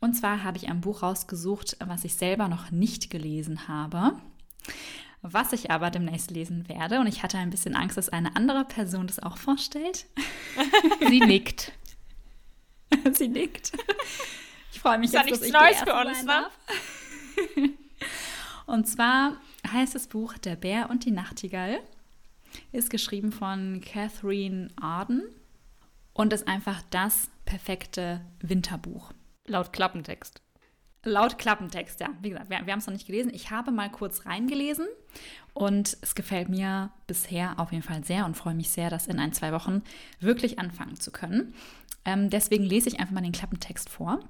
Und 0.00 0.14
zwar 0.14 0.42
habe 0.42 0.58
ich 0.58 0.68
ein 0.68 0.80
Buch 0.80 1.02
rausgesucht, 1.02 1.76
was 1.84 2.04
ich 2.04 2.16
selber 2.16 2.48
noch 2.48 2.72
nicht 2.72 3.08
gelesen 3.08 3.68
habe, 3.68 4.16
was 5.22 5.52
ich 5.52 5.70
aber 5.70 5.90
demnächst 5.90 6.32
lesen 6.32 6.68
werde. 6.68 6.98
Und 6.98 7.06
ich 7.06 7.22
hatte 7.22 7.38
ein 7.38 7.50
bisschen 7.50 7.76
Angst, 7.76 7.96
dass 7.96 8.08
eine 8.08 8.34
andere 8.34 8.64
Person 8.64 9.06
das 9.06 9.20
auch 9.20 9.36
vorstellt. 9.36 10.06
Sie 11.08 11.20
nickt. 11.20 11.72
Sie 13.12 13.28
nickt. 13.28 13.72
Ich 14.72 14.80
freue 14.80 14.98
mich 14.98 15.12
ja 15.12 15.20
jetzt, 15.20 15.40
dass 15.40 15.42
ich 15.42 15.52
Neues 15.52 15.78
für 15.78 15.94
uns, 15.94 16.24
ne? 16.24 16.46
Und 18.66 18.88
zwar 18.88 19.36
heißt 19.70 19.94
das 19.94 20.08
Buch 20.08 20.38
Der 20.38 20.56
Bär 20.56 20.90
und 20.90 21.04
die 21.04 21.10
Nachtigall. 21.10 21.80
Ist 22.72 22.90
geschrieben 22.90 23.32
von 23.32 23.80
Catherine 23.80 24.68
Arden 24.80 25.22
und 26.12 26.32
ist 26.32 26.48
einfach 26.48 26.82
das 26.90 27.30
perfekte 27.44 28.20
Winterbuch. 28.40 29.12
Laut 29.46 29.72
Klappentext. 29.72 30.42
Laut 31.04 31.36
Klappentext, 31.36 31.98
ja. 32.00 32.10
Wie 32.20 32.30
gesagt, 32.30 32.48
wir, 32.48 32.64
wir 32.64 32.72
haben 32.72 32.78
es 32.78 32.86
noch 32.86 32.92
nicht 32.92 33.06
gelesen. 33.06 33.32
Ich 33.34 33.50
habe 33.50 33.72
mal 33.72 33.90
kurz 33.90 34.24
reingelesen 34.24 34.86
und 35.52 35.96
es 36.00 36.14
gefällt 36.14 36.48
mir 36.48 36.92
bisher 37.08 37.58
auf 37.58 37.72
jeden 37.72 37.82
Fall 37.82 38.04
sehr 38.04 38.24
und 38.24 38.36
freue 38.36 38.54
mich 38.54 38.70
sehr, 38.70 38.88
das 38.88 39.08
in 39.08 39.18
ein, 39.18 39.32
zwei 39.32 39.52
Wochen 39.52 39.82
wirklich 40.20 40.60
anfangen 40.60 40.94
zu 41.00 41.10
können. 41.10 41.54
Ähm, 42.04 42.30
deswegen 42.30 42.64
lese 42.64 42.88
ich 42.88 43.00
einfach 43.00 43.14
mal 43.14 43.22
den 43.22 43.32
Klappentext 43.32 43.88
vor. 43.88 44.20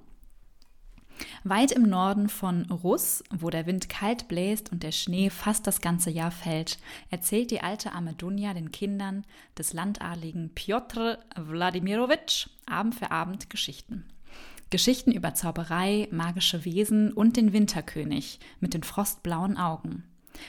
Weit 1.44 1.72
im 1.72 1.82
Norden 1.82 2.28
von 2.28 2.70
Russ, 2.70 3.22
wo 3.30 3.50
der 3.50 3.66
Wind 3.66 3.88
kalt 3.88 4.28
bläst 4.28 4.72
und 4.72 4.82
der 4.82 4.92
Schnee 4.92 5.30
fast 5.30 5.66
das 5.66 5.80
ganze 5.80 6.10
Jahr 6.10 6.30
fällt, 6.30 6.78
erzählt 7.10 7.50
die 7.50 7.60
alte 7.60 7.92
Arme 7.92 8.14
Dunja 8.14 8.54
den 8.54 8.72
Kindern 8.72 9.24
des 9.58 9.72
landadligen 9.72 10.50
Piotr 10.54 11.18
Wladimirowitsch 11.36 12.48
Abend 12.66 12.94
für 12.94 13.10
Abend 13.10 13.50
Geschichten. 13.50 14.04
Geschichten 14.70 15.12
über 15.12 15.34
Zauberei, 15.34 16.08
magische 16.10 16.64
Wesen 16.64 17.12
und 17.12 17.36
den 17.36 17.52
Winterkönig 17.52 18.40
mit 18.60 18.72
den 18.72 18.82
frostblauen 18.82 19.58
Augen. 19.58 20.04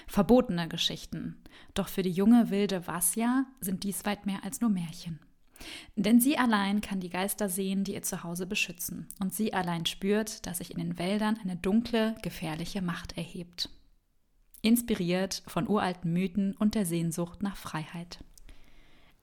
Verbotene 0.07 0.69
Geschichten. 0.69 1.35
Doch 1.73 1.89
für 1.89 2.03
die 2.03 2.11
junge 2.11 2.49
wilde 2.49 2.87
Vasja 2.87 3.45
sind 3.59 3.83
dies 3.83 4.05
weit 4.05 4.25
mehr 4.25 4.43
als 4.43 4.61
nur 4.61 4.69
Märchen. 4.69 5.19
Denn 5.95 6.19
sie 6.19 6.37
allein 6.37 6.81
kann 6.81 6.99
die 6.99 7.09
Geister 7.09 7.49
sehen, 7.49 7.83
die 7.83 7.93
ihr 7.93 8.01
Zuhause 8.01 8.45
beschützen. 8.45 9.07
Und 9.19 9.33
sie 9.33 9.53
allein 9.53 9.85
spürt, 9.85 10.45
dass 10.45 10.57
sich 10.57 10.71
in 10.71 10.77
den 10.77 10.97
Wäldern 10.97 11.39
eine 11.41 11.55
dunkle, 11.55 12.15
gefährliche 12.21 12.81
Macht 12.81 13.17
erhebt. 13.17 13.69
Inspiriert 14.61 15.43
von 15.47 15.67
uralten 15.67 16.13
Mythen 16.13 16.55
und 16.57 16.75
der 16.75 16.85
Sehnsucht 16.85 17.43
nach 17.43 17.57
Freiheit. 17.57 18.19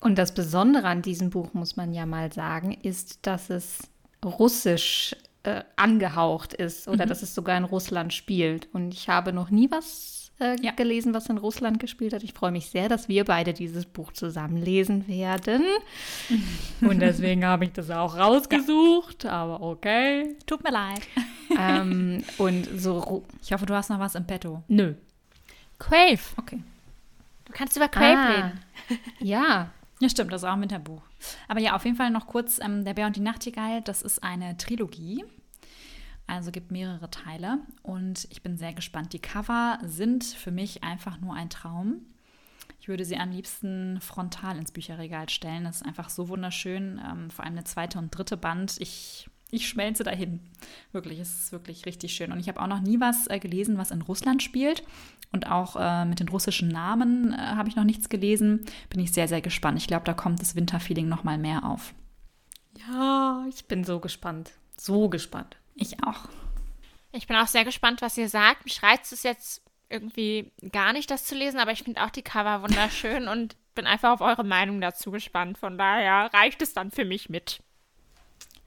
Und 0.01 0.17
das 0.17 0.33
Besondere 0.33 0.89
an 0.89 1.03
diesem 1.03 1.31
Buch, 1.31 1.53
muss 1.53 1.77
man 1.77 1.93
ja 1.93 2.07
mal 2.07 2.33
sagen, 2.33 2.73
ist, 2.73 3.27
dass 3.27 3.51
es 3.51 3.91
russisch 4.25 5.15
äh, 5.43 5.63
angehaucht 5.77 6.55
ist 6.55 6.89
oder 6.89 7.07
dass 7.07 7.23
es 7.23 7.35
sogar 7.35 7.57
in 7.57 7.65
Russland 7.65 8.13
spielt. 8.13 8.69
Und 8.73 8.95
ich 8.95 9.09
habe 9.09 9.33
noch 9.33 9.51
nie 9.51 9.71
was 9.71 10.20
äh, 10.41 10.57
Ja. 10.61 10.73
gelesen, 10.73 11.15
was 11.15 11.29
in 11.29 11.39
Russland 11.39 11.79
gespielt 11.79 12.13
hat. 12.13 12.23
Ich 12.23 12.33
freue 12.33 12.51
mich 12.51 12.67
sehr, 12.71 12.89
dass 12.89 13.09
wir 13.09 13.25
beide 13.25 13.53
dieses 13.53 13.87
Buch 13.87 14.13
zusammen 14.13 14.57
lesen 14.57 15.07
werden. 15.09 15.63
Und 16.81 17.01
deswegen 17.01 17.45
habe 17.45 17.65
ich 17.65 17.73
das 17.73 17.91
auch 17.91 18.17
rausgesucht, 18.17 19.27
aber 19.27 19.61
okay. 19.63 20.37
Tut 20.47 20.63
mir 20.65 20.71
leid. 20.73 21.01
ähm, 21.59 22.23
und 22.39 22.69
so, 22.81 23.25
Ich 23.43 23.53
hoffe, 23.53 23.67
du 23.67 23.75
hast 23.75 23.91
noch 23.91 23.99
was 24.01 24.15
im 24.15 24.27
Petto. 24.27 24.63
nö. 24.69 24.95
Crave. 25.79 26.21
Okay. 26.37 26.63
Du 27.47 27.53
kannst 27.53 27.77
über 27.77 27.89
Crave 27.89 28.19
Ah, 28.19 28.29
reden. 28.35 28.61
ja, 29.21 29.71
Ja, 29.99 30.09
stimmt, 30.09 30.33
das 30.33 30.43
ist 30.43 30.49
auch 30.49 30.53
ein 30.53 30.61
Winterbuch. 30.61 31.03
Aber 31.49 31.61
ja, 31.61 31.75
auf 31.75 31.85
jeden 31.85 31.97
Fall 31.97 32.11
noch 32.11 32.27
kurz: 32.27 32.59
ähm, 32.63 32.85
Der 32.85 32.95
Bär 32.95 33.07
und 33.07 33.17
die 33.17 33.21
Nachtigall, 33.21 33.81
das 33.83 34.03
ist 34.03 34.23
eine 34.23 34.57
Trilogie. 34.57 35.25
Also 36.31 36.53
gibt 36.53 36.71
mehrere 36.71 37.11
Teile 37.11 37.59
und 37.83 38.29
ich 38.31 38.41
bin 38.41 38.57
sehr 38.57 38.73
gespannt. 38.73 39.13
Die 39.13 39.19
Cover 39.19 39.79
sind 39.83 40.23
für 40.23 40.53
mich 40.53 40.85
einfach 40.85 41.21
nur 41.21 41.35
ein 41.35 41.51
Traum. 41.51 42.03
Ich 42.79 42.87
würde 42.87 43.05
sie 43.05 43.17
am 43.17 43.33
liebsten 43.33 44.01
frontal 44.01 44.57
ins 44.57 44.71
Bücherregal 44.71 45.29
stellen. 45.29 45.65
Das 45.65 45.77
ist 45.77 45.87
einfach 45.87 46.09
so 46.09 46.29
wunderschön. 46.29 47.01
Ähm, 47.05 47.31
vor 47.31 47.45
allem 47.45 47.57
der 47.57 47.65
zweite 47.65 47.99
und 47.99 48.17
dritte 48.17 48.37
Band. 48.37 48.77
Ich, 48.79 49.29
ich 49.51 49.69
schmelze 49.69 50.05
dahin. 50.05 50.39
Wirklich, 50.93 51.19
es 51.19 51.37
ist 51.37 51.53
wirklich 51.53 51.85
richtig 51.85 52.15
schön. 52.15 52.31
Und 52.31 52.39
ich 52.39 52.49
habe 52.49 52.63
auch 52.63 52.69
noch 52.69 52.81
nie 52.81 53.01
was 53.01 53.27
äh, 53.27 53.41
gelesen, 53.41 53.77
was 53.77 53.91
in 53.91 54.01
Russland 54.01 54.41
spielt. 54.41 54.85
Und 55.33 55.51
auch 55.51 55.75
äh, 55.77 56.05
mit 56.05 56.21
den 56.21 56.29
russischen 56.29 56.69
Namen 56.69 57.33
äh, 57.33 57.39
habe 57.39 57.69
ich 57.69 57.75
noch 57.75 57.85
nichts 57.85 58.09
gelesen. 58.09 58.65
Bin 58.89 59.01
ich 59.01 59.11
sehr, 59.11 59.27
sehr 59.27 59.41
gespannt. 59.41 59.79
Ich 59.79 59.89
glaube, 59.89 60.05
da 60.05 60.15
kommt 60.15 60.41
das 60.41 60.55
Winterfeeling 60.55 61.09
noch 61.09 61.25
mal 61.25 61.39
mehr 61.39 61.65
auf. 61.65 61.93
ja, 62.89 63.45
ich 63.49 63.67
bin 63.67 63.83
so 63.83 63.99
gespannt. 63.99 64.53
So 64.77 65.09
gespannt. 65.09 65.60
Ich 65.75 66.03
auch. 66.05 66.29
Ich 67.13 67.27
bin 67.27 67.37
auch 67.37 67.49
sehr 67.49 67.65
gespannt, 67.65 68.03
was 68.03 68.17
ihr 68.17 68.29
sagt. 68.29 68.65
Mich 68.65 68.83
reizt 68.83 69.13
es 69.13 69.23
jetzt 69.23 69.63
irgendwie 69.89 70.53
gar 70.71 70.93
nicht, 70.93 71.11
das 71.11 71.25
zu 71.25 71.35
lesen, 71.35 71.59
aber 71.59 71.73
ich 71.73 71.83
finde 71.83 72.05
auch 72.05 72.11
die 72.11 72.23
Cover 72.23 72.63
wunderschön 72.63 73.29
und 73.29 73.57
bin 73.75 73.87
einfach 73.87 74.13
auf 74.13 74.21
eure 74.21 74.45
Meinung 74.45 74.81
dazu 74.81 75.11
gespannt. 75.11 75.59
Von 75.59 75.79
daher 75.79 76.33
reicht 76.33 76.63
es 76.63 76.73
dann 76.73 76.91
für 76.91 77.05
mich 77.05 77.29
mit. 77.29 77.61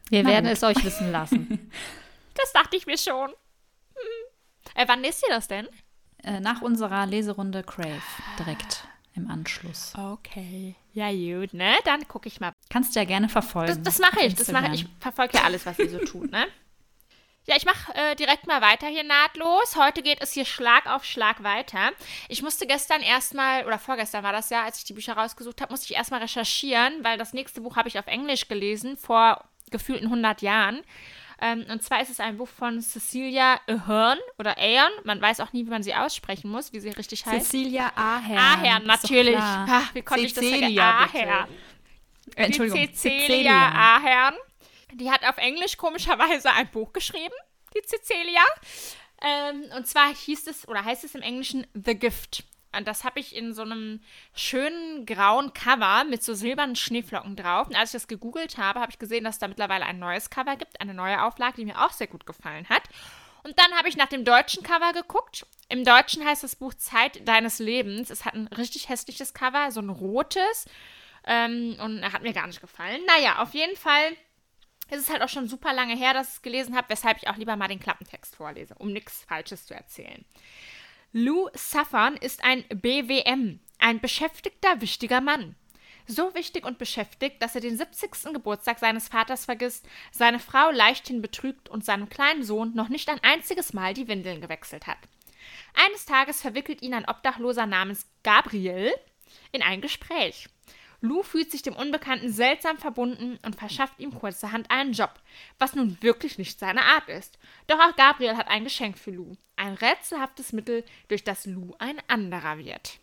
Wir 0.10 0.24
Na 0.24 0.29
werden 0.29 0.48
es 0.48 0.63
euch 0.63 0.83
wissen 0.83 1.12
lassen. 1.12 1.72
Das 2.36 2.51
dachte 2.51 2.75
ich 2.75 2.88
mir 2.88 2.98
schon. 2.98 3.29
Hm. 3.29 4.74
Äh, 4.74 4.88
wann 4.88 5.01
lest 5.01 5.24
ihr 5.24 5.29
das 5.36 5.48
denn? 5.48 5.67
Äh, 6.24 6.39
nach 6.39 6.63
unserer 6.63 7.05
Leserunde 7.05 7.62
Crave 7.62 8.01
direkt 8.39 8.88
im 9.13 9.29
Anschluss. 9.29 9.93
Okay. 9.95 10.75
Ja, 10.93 11.12
gut, 11.12 11.53
ne? 11.53 11.75
Dann 11.86 12.07
gucke 12.07 12.27
ich 12.27 12.39
mal. 12.39 12.53
Kannst 12.69 12.95
du 12.95 13.00
ja 13.00 13.05
gerne 13.05 13.29
verfolgen. 13.29 13.83
Das, 13.83 14.00
das 14.00 14.00
mache 14.00 14.25
ich. 14.25 14.33
Das 14.33 14.51
mache 14.51 14.74
ich. 14.74 14.86
Ich 14.86 14.89
verfolge 15.00 15.38
ja 15.38 15.43
alles, 15.43 15.65
was 15.67 15.77
ihr 15.77 15.91
so 15.91 16.00
tut, 16.00 16.31
ne? 16.31 16.48
Ja, 17.45 17.57
ich 17.57 17.65
mache 17.65 17.93
äh, 17.93 18.15
direkt 18.15 18.47
mal 18.47 18.62
weiter 18.62 18.88
hier 18.88 19.03
nahtlos. 19.03 19.75
Heute 19.75 20.01
geht 20.01 20.21
es 20.21 20.31
hier 20.31 20.45
Schlag 20.45 20.88
auf 20.88 21.03
Schlag 21.03 21.43
weiter. 21.43 21.91
Ich 22.29 22.41
musste 22.41 22.65
gestern 22.65 23.01
erstmal, 23.01 23.65
oder 23.65 23.79
vorgestern 23.79 24.23
war 24.23 24.31
das 24.31 24.50
ja, 24.50 24.63
als 24.63 24.77
ich 24.77 24.85
die 24.85 24.93
Bücher 24.93 25.13
rausgesucht 25.13 25.59
habe, 25.59 25.73
musste 25.73 25.91
ich 25.91 25.97
erstmal 25.97 26.21
recherchieren, 26.21 27.03
weil 27.03 27.17
das 27.17 27.33
nächste 27.33 27.59
Buch 27.59 27.75
habe 27.75 27.89
ich 27.89 28.00
auf 28.00 28.07
Englisch 28.07 28.47
gelesen, 28.47 28.95
vor 28.95 29.43
gefühlten 29.71 30.05
100 30.05 30.41
Jahren. 30.41 30.83
Ähm, 31.41 31.65
und 31.69 31.83
zwar 31.83 32.01
ist 32.01 32.09
es 32.09 32.21
ein 32.21 32.38
Buch 32.38 32.47
von 32.47 32.79
Cecilia 32.81 33.59
Ahern 33.67 34.19
oder 34.39 34.57
Ahern. 34.57 34.91
Man 35.03 35.21
weiß 35.21 35.41
auch 35.41 35.51
nie, 35.51 35.65
wie 35.65 35.69
man 35.69 35.83
sie 35.83 35.93
aussprechen 35.93 36.50
muss, 36.50 36.71
wie 36.71 36.79
sie 36.79 36.91
richtig 36.91 37.25
heißt. 37.25 37.51
Cecilia 37.51 37.91
Ahern. 37.95 38.38
Ahern, 38.38 38.85
natürlich. 38.85 39.35
Ach, 39.38 39.93
wie 39.93 40.01
konnte 40.01 40.25
ich 40.25 40.33
das 40.33 40.45
Cecilia, 40.45 41.07
vergessen? 41.07 41.12
bitte. 41.12 41.29
Ahern. 41.33 41.50
Entschuldigung. 42.35 42.93
Cecilia 42.93 43.71
Ahern. 43.73 44.35
Die 44.93 45.12
hat 45.12 45.25
auf 45.25 45.38
Englisch 45.38 45.77
komischerweise 45.77 46.51
ein 46.51 46.69
Buch 46.69 46.93
geschrieben, 46.93 47.33
die 47.75 47.81
Cecilia. 47.85 48.43
Ähm, 49.21 49.65
und 49.75 49.88
zwar 49.88 50.13
hieß 50.13 50.47
es 50.47 50.67
oder 50.67 50.83
heißt 50.83 51.03
es 51.03 51.15
im 51.15 51.21
Englischen 51.21 51.65
The 51.73 51.95
Gift. 51.95 52.43
Und 52.75 52.88
das 52.88 53.03
habe 53.03 53.19
ich 53.19 53.35
in 53.35 53.53
so 53.53 53.62
einem 53.62 54.01
schönen 54.33 55.05
grauen 55.05 55.53
Cover 55.53 56.03
mit 56.05 56.23
so 56.23 56.33
silbernen 56.33 56.75
Schneeflocken 56.75 57.35
drauf. 57.35 57.67
Und 57.67 57.75
als 57.75 57.89
ich 57.89 58.01
das 58.01 58.07
gegoogelt 58.07 58.57
habe, 58.57 58.79
habe 58.79 58.91
ich 58.91 59.00
gesehen, 59.00 59.23
dass 59.23 59.35
es 59.35 59.39
da 59.39 59.47
mittlerweile 59.47 59.85
ein 59.85 60.00
neues 60.00 60.29
Cover 60.29 60.55
gibt, 60.55 60.81
eine 60.81 60.93
neue 60.93 61.23
Auflage, 61.23 61.57
die 61.57 61.65
mir 61.65 61.85
auch 61.85 61.91
sehr 61.91 62.07
gut 62.07 62.25
gefallen 62.25 62.67
hat. 62.69 62.83
Und 63.43 63.59
dann 63.59 63.71
habe 63.73 63.89
ich 63.89 63.97
nach 63.97 64.07
dem 64.07 64.25
deutschen 64.25 64.63
Cover 64.63 64.93
geguckt. 64.93 65.45
Im 65.69 65.83
Deutschen 65.83 66.25
heißt 66.25 66.43
das 66.43 66.55
Buch 66.55 66.73
Zeit 66.73 67.27
deines 67.27 67.59
Lebens. 67.59 68.09
Es 68.09 68.25
hat 68.25 68.33
ein 68.33 68.47
richtig 68.47 68.89
hässliches 68.89 69.33
Cover, 69.33 69.69
so 69.71 69.81
ein 69.81 69.89
rotes. 69.89 70.65
Ähm, 71.25 71.77
und 71.79 72.12
hat 72.12 72.23
mir 72.23 72.33
gar 72.33 72.47
nicht 72.47 72.62
gefallen. 72.62 73.01
Naja, 73.05 73.41
auf 73.41 73.53
jeden 73.53 73.75
Fall 73.77 74.15
ist 74.93 75.01
es 75.01 75.09
halt 75.09 75.21
auch 75.21 75.29
schon 75.29 75.47
super 75.47 75.73
lange 75.73 75.95
her, 75.95 76.13
dass 76.13 76.29
ich 76.29 76.33
es 76.35 76.41
gelesen 76.41 76.75
habe, 76.75 76.89
weshalb 76.89 77.17
ich 77.17 77.27
auch 77.27 77.38
lieber 77.38 77.55
mal 77.55 77.67
den 77.67 77.79
Klappentext 77.79 78.35
vorlese, 78.35 78.75
um 78.75 78.91
nichts 78.91 79.23
Falsches 79.27 79.65
zu 79.65 79.73
erzählen. 79.73 80.25
Lou 81.12 81.50
Saffern 81.53 82.15
ist 82.17 82.43
ein 82.43 82.63
BWM, 82.69 83.59
ein 83.79 84.00
beschäftigter, 84.00 84.81
wichtiger 84.81 85.21
Mann. 85.21 85.55
So 86.05 86.33
wichtig 86.35 86.65
und 86.65 86.77
beschäftigt, 86.77 87.41
dass 87.41 87.55
er 87.55 87.62
den 87.62 87.77
70. 87.77 88.33
Geburtstag 88.33 88.79
seines 88.79 89.07
Vaters 89.07 89.45
vergisst, 89.45 89.88
seine 90.12 90.39
Frau 90.39 90.69
leichthin 90.71 91.21
betrügt 91.21 91.69
und 91.69 91.85
seinem 91.85 92.09
kleinen 92.09 92.43
Sohn 92.43 92.73
noch 92.73 92.89
nicht 92.89 93.09
ein 93.09 93.23
einziges 93.23 93.73
Mal 93.73 93.93
die 93.93 94.07
Windeln 94.07 94.41
gewechselt 94.41 94.88
hat. 94.88 94.97
Eines 95.73 96.05
Tages 96.05 96.41
verwickelt 96.41 96.81
ihn 96.81 96.93
ein 96.93 97.07
Obdachloser 97.07 97.65
namens 97.65 98.07
Gabriel 98.23 98.93
in 99.51 99.62
ein 99.62 99.81
Gespräch. 99.81 100.50
Lou 101.03 101.22
fühlt 101.22 101.51
sich 101.51 101.62
dem 101.62 101.75
Unbekannten 101.75 102.31
seltsam 102.31 102.77
verbunden 102.77 103.38
und 103.45 103.57
verschafft 103.57 104.00
ihm 104.00 104.17
kurzerhand 104.17 104.72
einen 104.72 104.93
Job, 104.93 105.19
was 105.60 105.75
nun 105.75 105.98
wirklich 106.01 106.38
nicht 106.38 106.57
seine 106.57 106.81
Art 106.81 107.10
ist. 107.10 107.38
Doch 107.67 107.77
auch 107.77 107.95
Gabriel 107.98 108.38
hat 108.38 108.48
ein 108.48 108.63
Geschenk 108.63 108.98
für 108.98 109.12
Lou. 109.12 109.36
Ein 109.57 109.74
rätselhaftes 109.74 110.53
Mittel, 110.53 110.86
durch 111.10 111.25
das 111.25 111.45
Lou 111.45 111.75
ein 111.77 112.01
anderer 112.07 112.57
wird. 112.57 113.00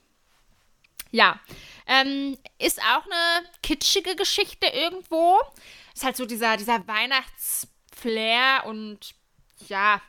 Ja, 1.10 1.40
ähm, 1.86 2.38
ist 2.58 2.80
auch 2.80 3.04
eine 3.04 3.46
kitschige 3.62 4.16
Geschichte 4.16 4.68
irgendwo. 4.68 5.38
Ist 5.94 6.02
halt 6.02 6.16
so 6.16 6.24
dieser, 6.24 6.56
dieser 6.56 6.88
Weihnachtsflair 6.88 8.64
und 8.64 9.14
ja, 9.68 10.00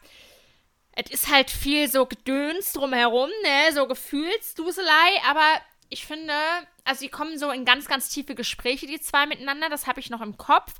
es 0.94 1.12
ist 1.12 1.30
halt 1.30 1.52
viel 1.52 1.90
so 1.90 2.06
Gedöns 2.06 2.72
drumherum, 2.72 3.30
ne, 3.44 3.74
so 3.74 3.86
Gefühlsduselei, 3.86 5.22
aber 5.28 5.62
ich 5.92 6.06
finde, 6.06 6.34
also 6.86 7.02
sie 7.02 7.10
kommen 7.10 7.38
so 7.38 7.52
in 7.52 7.66
ganz, 7.66 7.88
ganz 7.88 8.10
tiefe 8.10 8.34
Gespräche, 8.34 8.88
die 8.88 9.00
zwei 9.00 9.26
miteinander, 9.28 9.70
das 9.70 9.88
habe 9.88 10.00
ich 10.00 10.10
noch 10.10 10.22
im 10.22 10.38
Kopf. 10.38 10.74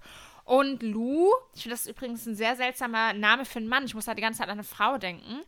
Und 0.46 0.82
Lou, 0.82 1.30
ich 1.54 1.64
finde 1.64 1.76
das 1.76 1.86
übrigens 1.86 2.26
ein 2.26 2.36
sehr 2.36 2.56
seltsamer 2.56 3.14
Name 3.14 3.46
für 3.46 3.60
einen 3.60 3.68
Mann, 3.68 3.86
ich 3.86 3.94
muss 3.94 4.06
da 4.06 4.16
die 4.16 4.22
ganze 4.22 4.40
Zeit 4.40 4.48
an 4.48 4.54
eine 4.54 4.64
Frau 4.64 4.98
denken. 4.98 5.42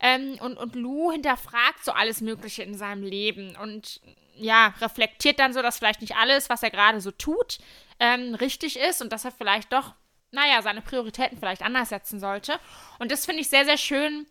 Ähm, 0.00 0.36
und, 0.40 0.58
und 0.58 0.74
Lou 0.74 1.12
hinterfragt 1.12 1.84
so 1.84 1.92
alles 1.92 2.20
Mögliche 2.20 2.64
in 2.64 2.74
seinem 2.74 3.04
Leben 3.04 3.56
und 3.56 4.00
ja, 4.36 4.74
reflektiert 4.80 5.38
dann 5.38 5.52
so, 5.52 5.62
dass 5.62 5.78
vielleicht 5.78 6.00
nicht 6.00 6.16
alles, 6.16 6.50
was 6.50 6.64
er 6.64 6.70
gerade 6.70 7.00
so 7.00 7.12
tut, 7.12 7.58
ähm, 8.00 8.34
richtig 8.34 8.76
ist 8.78 9.00
und 9.00 9.12
dass 9.12 9.24
er 9.24 9.30
vielleicht 9.30 9.72
doch, 9.72 9.94
naja, 10.32 10.60
seine 10.60 10.82
Prioritäten 10.82 11.38
vielleicht 11.38 11.62
anders 11.62 11.90
setzen 11.90 12.18
sollte. 12.18 12.58
Und 12.98 13.12
das 13.12 13.26
finde 13.26 13.42
ich 13.42 13.48
sehr, 13.48 13.64
sehr 13.64 13.78
schön 13.78 14.26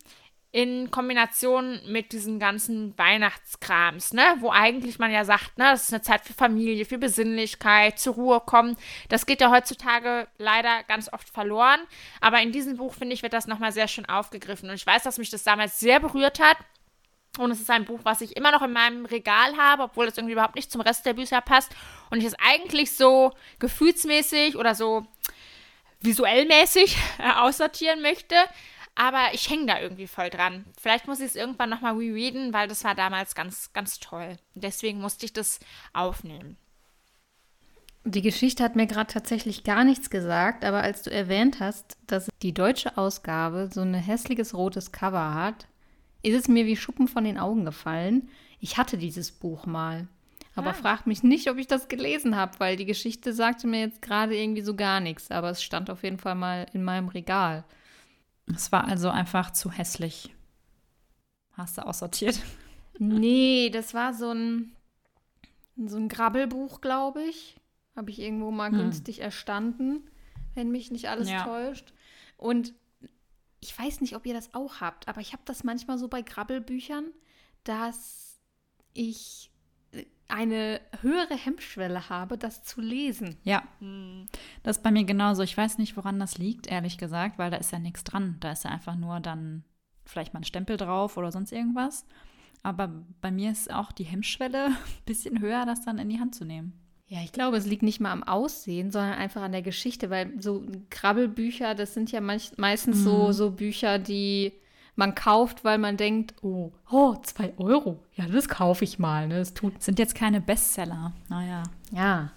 in 0.54 0.92
Kombination 0.92 1.82
mit 1.88 2.12
diesen 2.12 2.40
ganzen 2.40 2.96
Weihnachtskrams, 2.96 4.14
ne, 4.14 4.22
wo 4.40 4.52
eigentlich 4.52 5.00
man 5.00 5.12
ja 5.12 5.26
sagt, 5.26 5.58
ne, 5.58 5.66
das 5.72 5.86
ist 5.86 5.94
eine 5.94 6.04
Zeit 6.04 6.22
für 6.22 6.34
Familie, 6.34 6.86
für 6.86 7.00
Besinnlichkeit, 7.00 7.98
zur 7.98 8.14
Ruhe 8.14 8.40
kommen. 8.40 8.78
Das 9.10 9.26
geht 9.26 9.42
ja 9.42 9.50
heutzutage 9.50 10.28
leider 10.38 10.84
ganz 10.84 11.12
oft 11.12 11.28
verloren, 11.28 11.80
aber 12.22 12.40
in 12.40 12.52
diesem 12.52 12.78
Buch 12.78 12.94
finde 12.94 13.16
ich 13.16 13.24
wird 13.24 13.34
das 13.34 13.48
nochmal 13.48 13.72
sehr 13.72 13.88
schön 13.88 14.06
aufgegriffen 14.06 14.70
und 14.70 14.76
ich 14.76 14.86
weiß, 14.86 15.02
dass 15.02 15.18
mich 15.18 15.32
das 15.32 15.44
damals 15.44 15.80
sehr 15.80 16.00
berührt 16.00 16.40
hat. 16.40 16.58
Und 17.40 17.50
es 17.50 17.60
ist 17.60 17.72
ein 17.72 17.86
Buch, 17.86 18.02
was 18.04 18.22
ich 18.22 18.38
immer 18.38 18.52
noch 18.52 18.62
in 18.62 18.74
meinem 18.74 19.08
Regal 19.08 19.58
habe, 19.58 19.82
obwohl 19.82 20.06
es 20.06 20.16
irgendwie 20.20 20.34
überhaupt 20.34 20.54
nicht 20.54 20.72
zum 20.72 20.82
Rest 20.82 21.04
der 21.08 21.16
Bücher 21.16 21.42
passt. 21.42 21.72
Und 22.12 22.20
ich 22.20 22.26
es 22.26 22.36
eigentlich 22.36 22.96
so 22.96 23.32
gefühlsmäßig 23.58 24.56
oder 24.56 24.76
so 24.76 25.08
visuellmäßig 26.02 26.96
aussortieren 27.38 28.04
möchte. 28.04 28.36
Aber 28.96 29.34
ich 29.34 29.50
hänge 29.50 29.66
da 29.66 29.80
irgendwie 29.80 30.08
voll 30.08 30.30
dran. 30.30 30.66
Vielleicht 30.80 31.08
muss 31.08 31.20
ich 31.20 31.28
es 31.28 31.36
irgendwann 31.36 31.70
nochmal 31.70 31.96
rereaden, 31.96 32.54
weil 32.54 32.68
das 32.68 32.84
war 32.84 32.94
damals 32.94 33.34
ganz, 33.34 33.74
ganz 33.74 34.00
toll. 34.00 34.38
Deswegen 34.54 35.00
musste 35.00 35.26
ich 35.26 35.34
das 35.34 35.60
aufnehmen. 35.94 36.58
Die 38.06 38.22
Geschichte 38.22 38.64
hat 38.64 38.76
mir 38.76 38.86
gerade 38.86 39.12
tatsächlich 39.12 39.64
gar 39.64 39.84
nichts 39.86 40.10
gesagt, 40.10 40.66
aber 40.66 40.82
als 40.82 41.04
du 41.04 41.10
erwähnt 41.10 41.62
hast, 41.62 41.98
dass 42.06 42.30
die 42.42 42.54
deutsche 42.54 42.98
Ausgabe 42.98 43.70
so 43.74 43.82
ein 43.82 43.94
hässliches 43.94 44.54
rotes 44.54 44.92
Cover 44.92 45.34
hat, 45.34 45.68
ist 46.22 46.36
es 46.36 46.48
mir 46.48 46.66
wie 46.66 46.76
Schuppen 46.76 47.08
von 47.08 47.24
den 47.24 47.38
Augen 47.38 47.64
gefallen. 47.64 48.30
Ich 48.60 48.78
hatte 48.78 48.98
dieses 48.98 49.32
Buch 49.32 49.66
mal. 49.66 50.08
Aber 50.56 50.72
ah. 50.72 50.74
fragt 50.74 51.08
mich 51.08 51.24
nicht, 51.24 51.50
ob 51.50 51.58
ich 51.58 51.68
das 51.68 51.88
gelesen 51.88 52.36
habe, 52.36 52.60
weil 52.60 52.76
die 52.76 52.86
Geschichte 52.86 53.34
sagte 53.34 53.68
mir 53.68 53.80
jetzt 53.80 54.02
gerade 54.02 54.36
irgendwie 54.36 54.62
so 54.62 54.76
gar 54.76 55.00
nichts. 55.00 55.32
Aber 55.32 55.50
es 55.50 55.64
stand 55.64 55.90
auf 55.90 56.04
jeden 56.04 56.20
Fall 56.20 56.36
mal 56.36 56.68
in 56.74 56.84
meinem 56.84 57.08
Regal. 57.08 57.64
Es 58.48 58.72
war 58.72 58.86
also 58.86 59.10
einfach 59.10 59.52
zu 59.52 59.72
hässlich. 59.72 60.36
Hast 61.54 61.78
du 61.78 61.86
aussortiert? 61.86 62.40
Nee, 63.00 63.70
das 63.70 63.94
war 63.94 64.14
so 64.14 64.32
ein, 64.32 64.76
so 65.86 65.98
ein 65.98 66.10
Grabbelbuch, 66.10 66.82
glaube 66.82 67.24
ich. 67.24 67.60
Habe 67.96 68.10
ich 68.10 68.20
irgendwo 68.20 68.52
mal 68.52 68.72
hm. 68.72 68.80
günstig 68.80 69.20
erstanden, 69.20 70.10
wenn 70.56 70.72
mich 70.72 70.92
nicht 70.92 71.10
alles 71.10 71.30
ja. 71.30 71.44
täuscht. 71.44 71.94
Und 72.38 72.74
ich 73.60 73.78
weiß 73.78 74.02
nicht, 74.02 74.16
ob 74.16 74.26
ihr 74.26 74.34
das 74.34 74.54
auch 74.54 74.82
habt, 74.82 75.08
aber 75.08 75.22
ich 75.22 75.32
habe 75.34 75.44
das 75.46 75.64
manchmal 75.64 75.98
so 75.98 76.08
bei 76.08 76.22
Grabbelbüchern, 76.22 77.06
dass 77.64 78.40
ich 78.94 79.53
eine 80.28 80.82
höhere 81.02 81.36
Hemmschwelle 81.36 82.10
habe, 82.10 82.38
das 82.38 82.64
zu 82.64 82.82
lesen. 82.82 83.38
Ja, 83.44 83.64
das 84.64 84.78
ist 84.78 84.84
bei 84.84 84.92
mir 84.92 85.04
genauso. 85.04 85.44
Ich 85.44 85.56
weiß 85.56 85.78
nicht, 85.78 85.96
woran 85.96 86.20
das 86.20 86.38
liegt, 86.38 86.68
ehrlich 86.68 86.98
gesagt, 86.98 87.38
weil 87.38 87.52
da 87.52 87.58
ist 87.58 87.72
ja 87.72 87.80
nichts 87.80 88.04
dran. 88.04 88.38
Da 88.40 88.52
ist 88.52 88.64
ja 88.64 88.72
einfach 88.72 88.96
nur 88.96 89.20
dann 89.20 89.64
vielleicht 90.06 90.34
mal 90.34 90.40
ein 90.40 90.46
Stempel 90.46 90.78
drauf 90.78 91.18
oder 91.18 91.32
sonst 91.32 91.52
irgendwas. 91.52 92.06
Aber 92.64 92.90
bei 93.22 93.30
mir 93.30 93.52
ist 93.52 93.72
auch 93.72 93.92
die 93.92 94.06
Hemmschwelle 94.06 94.66
ein 94.68 94.76
bisschen 95.06 95.40
höher, 95.40 95.66
das 95.66 95.84
dann 95.86 96.00
in 96.00 96.10
die 96.10 96.20
Hand 96.20 96.34
zu 96.34 96.46
nehmen. 96.46 96.80
Ja, 97.06 97.20
ich 97.22 97.32
glaube, 97.32 97.58
es 97.58 97.68
liegt 97.68 97.84
nicht 97.84 98.00
mal 98.00 98.12
am 98.12 98.24
Aussehen, 98.24 98.90
sondern 98.90 99.14
einfach 99.14 99.42
an 99.44 99.52
der 99.52 99.62
Geschichte, 99.62 100.10
weil 100.10 100.42
so 100.42 100.66
Krabbelbücher, 100.90 101.76
das 101.76 101.94
sind 101.94 102.12
ja 102.12 102.22
meistens 102.22 103.00
mhm. 103.00 103.04
so, 103.04 103.32
so 103.34 103.52
Bücher, 103.52 104.00
die 104.00 104.54
man 104.96 105.16
kauft, 105.16 105.64
weil 105.64 105.78
man 105.78 105.98
denkt, 105.98 106.36
oh, 106.42 106.72
oh, 106.92 107.16
zwei 107.24 107.54
Euro, 107.58 108.04
ja, 108.16 108.26
das 108.28 108.48
kaufe 108.48 108.84
ich 108.84 109.00
mal. 109.00 109.28
Ne? 109.28 109.40
Das 109.40 109.54
tut 109.54 109.82
sind 109.82 110.00
jetzt 110.00 110.16
keine 110.16 110.42
Bestseller. 110.42 111.14
Naja. 111.30 111.64
Ja. 111.92 112.32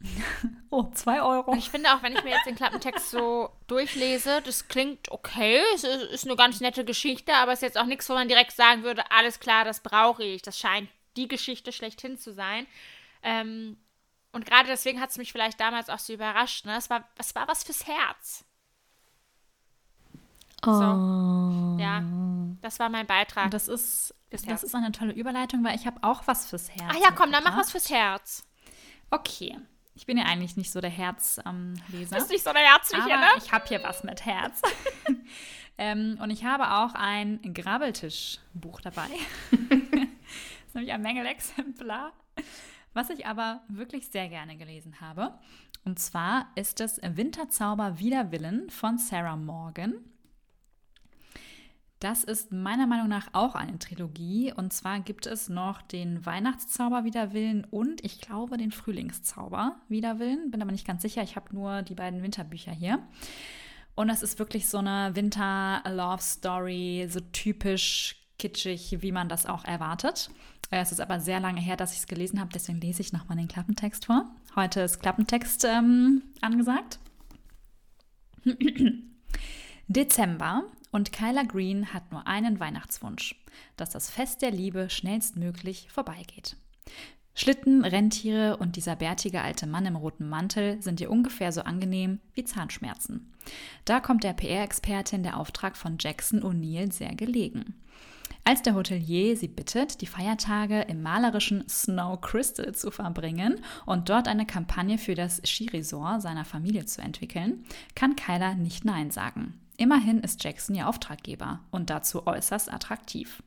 oh, 0.70 0.84
zwei 0.94 1.22
Euro. 1.22 1.54
Ich 1.56 1.70
finde 1.70 1.92
auch, 1.92 2.02
wenn 2.02 2.14
ich 2.14 2.22
mir 2.22 2.30
jetzt 2.30 2.46
den 2.46 2.54
Klappentext 2.54 3.10
so 3.10 3.50
durchlese, 3.66 4.40
das 4.42 4.68
klingt 4.68 5.10
okay, 5.10 5.60
es 5.74 5.84
ist 5.84 6.24
eine 6.24 6.36
ganz 6.36 6.60
nette 6.60 6.84
Geschichte, 6.84 7.34
aber 7.34 7.52
es 7.52 7.58
ist 7.58 7.62
jetzt 7.74 7.78
auch 7.78 7.86
nichts, 7.86 8.08
wo 8.08 8.14
man 8.14 8.28
direkt 8.28 8.52
sagen 8.52 8.84
würde, 8.84 9.10
alles 9.10 9.40
klar, 9.40 9.64
das 9.64 9.80
brauche 9.80 10.24
ich. 10.24 10.42
Das 10.42 10.58
scheint 10.58 10.88
die 11.16 11.28
Geschichte 11.28 11.72
schlechthin 11.72 12.16
zu 12.16 12.32
sein. 12.32 12.66
Ähm, 13.22 13.76
und 14.32 14.46
gerade 14.46 14.68
deswegen 14.68 15.00
hat 15.00 15.10
es 15.10 15.18
mich 15.18 15.32
vielleicht 15.32 15.60
damals 15.60 15.90
auch 15.90 15.98
so 15.98 16.12
überrascht. 16.12 16.64
Ne? 16.64 16.76
Es, 16.76 16.90
war, 16.90 17.08
es 17.18 17.34
war 17.34 17.48
was 17.48 17.64
fürs 17.64 17.86
Herz. 17.86 18.44
Oh. 20.66 20.72
So. 20.72 21.76
Ja, 21.80 22.02
das 22.60 22.78
war 22.78 22.88
mein 22.88 23.06
Beitrag. 23.06 23.46
Und 23.46 23.54
das 23.54 23.68
ist, 23.68 24.14
das 24.30 24.62
ist 24.62 24.74
eine 24.74 24.92
tolle 24.92 25.12
Überleitung, 25.12 25.64
weil 25.64 25.76
ich 25.76 25.86
habe 25.86 25.98
auch 26.02 26.26
was 26.26 26.46
fürs 26.46 26.70
Herz. 26.70 26.94
Ach 26.96 27.00
ja, 27.00 27.10
komm, 27.14 27.32
dann 27.32 27.44
mach 27.44 27.56
was 27.56 27.70
fürs 27.70 27.90
Herz. 27.90 28.44
Okay. 29.10 29.56
Ich 29.94 30.06
bin 30.06 30.16
ja 30.16 30.26
eigentlich 30.26 30.56
nicht 30.56 30.70
so 30.70 30.80
der 30.80 30.90
Herzleser. 30.90 31.48
Ähm, 31.48 31.74
Bist 31.88 32.30
nicht 32.30 32.44
so 32.44 32.52
der 32.52 32.62
Herzliche, 32.62 33.08
ne? 33.08 33.26
Ich 33.38 33.50
habe 33.50 33.66
hier 33.66 33.82
was 33.82 34.04
mit 34.04 34.24
Herz. 34.24 34.62
ähm, 35.78 36.18
und 36.22 36.30
ich 36.30 36.44
habe 36.44 36.70
auch 36.70 36.94
ein 36.94 37.40
Grabbeltischbuch 37.52 38.80
dabei. 38.80 39.08
das 39.50 39.58
ist 40.68 40.74
nämlich 40.74 40.92
ein 40.92 41.02
Mängelexemplar. 41.02 42.12
Was 42.94 43.10
ich 43.10 43.26
aber 43.26 43.62
wirklich 43.68 44.08
sehr 44.08 44.28
gerne 44.28 44.56
gelesen 44.56 45.00
habe. 45.00 45.36
Und 45.84 45.98
zwar 45.98 46.46
ist 46.54 46.80
es 46.80 47.00
Winterzauber 47.02 47.98
wider 47.98 48.30
Willen 48.30 48.70
von 48.70 48.98
Sarah 48.98 49.36
Morgan. 49.36 49.94
Das 52.00 52.22
ist 52.22 52.52
meiner 52.52 52.86
Meinung 52.86 53.08
nach 53.08 53.28
auch 53.32 53.56
eine 53.56 53.78
Trilogie. 53.78 54.52
Und 54.52 54.72
zwar 54.72 55.00
gibt 55.00 55.26
es 55.26 55.48
noch 55.48 55.82
den 55.82 56.24
Weihnachtszauber 56.24 57.04
wider 57.04 57.32
Willen 57.32 57.64
und 57.64 58.04
ich 58.04 58.20
glaube 58.20 58.56
den 58.56 58.70
Frühlingszauber 58.70 59.80
wider 59.88 60.20
Willen. 60.20 60.50
Bin 60.52 60.62
aber 60.62 60.70
nicht 60.70 60.86
ganz 60.86 61.02
sicher. 61.02 61.22
Ich 61.22 61.34
habe 61.34 61.54
nur 61.54 61.82
die 61.82 61.96
beiden 61.96 62.22
Winterbücher 62.22 62.72
hier. 62.72 63.02
Und 63.96 64.06
das 64.06 64.22
ist 64.22 64.38
wirklich 64.38 64.68
so 64.68 64.78
eine 64.78 65.16
Winter-Love-Story, 65.16 67.08
so 67.10 67.18
typisch 67.32 68.14
kitschig, 68.38 68.98
wie 69.00 69.10
man 69.10 69.28
das 69.28 69.46
auch 69.46 69.64
erwartet. 69.64 70.30
Es 70.70 70.92
ist 70.92 71.00
aber 71.00 71.18
sehr 71.18 71.40
lange 71.40 71.60
her, 71.60 71.76
dass 71.76 71.92
ich 71.92 71.98
es 71.98 72.06
gelesen 72.06 72.38
habe, 72.38 72.50
deswegen 72.52 72.80
lese 72.80 73.02
ich 73.02 73.12
nochmal 73.12 73.38
den 73.38 73.48
Klappentext 73.48 74.04
vor. 74.04 74.26
Heute 74.54 74.82
ist 74.82 75.00
Klappentext 75.00 75.64
ähm, 75.64 76.22
angesagt. 76.40 77.00
Dezember 79.88 80.64
und 80.90 81.12
Kyla 81.12 81.42
Green 81.44 81.92
hat 81.92 82.10
nur 82.12 82.26
einen 82.26 82.60
Weihnachtswunsch, 82.60 83.34
dass 83.76 83.90
das 83.90 84.10
Fest 84.10 84.42
der 84.42 84.50
Liebe 84.50 84.90
schnellstmöglich 84.90 85.88
vorbeigeht. 85.90 86.56
Schlitten, 87.34 87.84
Rentiere 87.84 88.56
und 88.56 88.74
dieser 88.74 88.96
bärtige 88.96 89.42
alte 89.42 89.68
Mann 89.68 89.86
im 89.86 89.94
roten 89.94 90.28
Mantel 90.28 90.82
sind 90.82 91.00
ihr 91.00 91.08
ungefähr 91.08 91.52
so 91.52 91.60
angenehm 91.60 92.18
wie 92.34 92.42
Zahnschmerzen. 92.42 93.32
Da 93.84 94.00
kommt 94.00 94.24
der 94.24 94.32
PR-Expertin 94.32 95.22
der 95.22 95.38
Auftrag 95.38 95.76
von 95.76 95.98
Jackson 96.00 96.42
O'Neill 96.42 96.92
sehr 96.92 97.14
gelegen. 97.14 97.76
Als 98.42 98.62
der 98.62 98.74
Hotelier 98.74 99.36
sie 99.36 99.46
bittet, 99.46 100.00
die 100.00 100.06
Feiertage 100.06 100.80
im 100.82 101.02
malerischen 101.02 101.68
Snow 101.68 102.20
Crystal 102.20 102.74
zu 102.74 102.90
verbringen 102.90 103.60
und 103.86 104.08
dort 104.08 104.26
eine 104.26 104.46
Kampagne 104.46 104.98
für 104.98 105.14
das 105.14 105.40
Skiresort 105.44 106.22
seiner 106.22 106.44
Familie 106.44 106.86
zu 106.86 107.02
entwickeln, 107.02 107.64
kann 107.94 108.16
Kyla 108.16 108.54
nicht 108.54 108.84
Nein 108.84 109.10
sagen. 109.10 109.60
Immerhin 109.78 110.18
ist 110.20 110.42
Jackson 110.42 110.74
ihr 110.74 110.88
Auftraggeber 110.88 111.60
und 111.70 111.88
dazu 111.88 112.26
äußerst 112.26 112.70
attraktiv. 112.72 113.44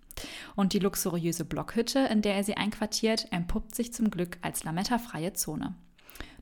Und 0.56 0.72
die 0.72 0.80
luxuriöse 0.80 1.44
Blockhütte, 1.44 2.00
in 2.00 2.22
der 2.22 2.36
er 2.36 2.46
sie 2.46 2.56
einquartiert, 2.56 3.28
entpuppt 3.32 3.76
sich 3.76 3.94
zum 3.94 4.10
Glück 4.10 4.38
als 4.42 4.64
lamettafreie 4.64 5.34
Zone. 5.34 5.76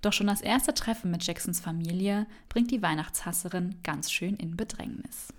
Doch 0.03 0.13
schon 0.13 0.27
das 0.27 0.41
erste 0.41 0.75
Treffen 0.75 1.09
mit 1.09 1.25
Jacksons 1.25 1.59
Familie 1.59 2.27
bringt 2.49 2.69
die 2.69 2.83
Weihnachtshasserin 2.83 3.79
ganz 3.83 4.11
schön 4.11 4.35
in 4.35 4.55
Bedrängnis. 4.55 5.33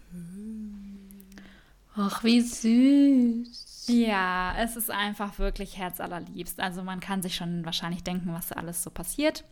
Ach, 1.95 2.25
wie 2.25 2.41
süß. 2.41 3.87
Ja, 3.87 4.57
es 4.59 4.75
ist 4.75 4.91
einfach 4.91 5.39
wirklich 5.39 5.79
herzallerliebst. 5.79 6.59
Also 6.59 6.83
man 6.83 6.99
kann 6.99 7.23
sich 7.23 7.37
schon 7.37 7.65
wahrscheinlich 7.65 8.03
denken, 8.03 8.33
was 8.33 8.49
da 8.49 8.57
alles 8.57 8.83
so 8.83 8.91
passiert. 8.91 9.45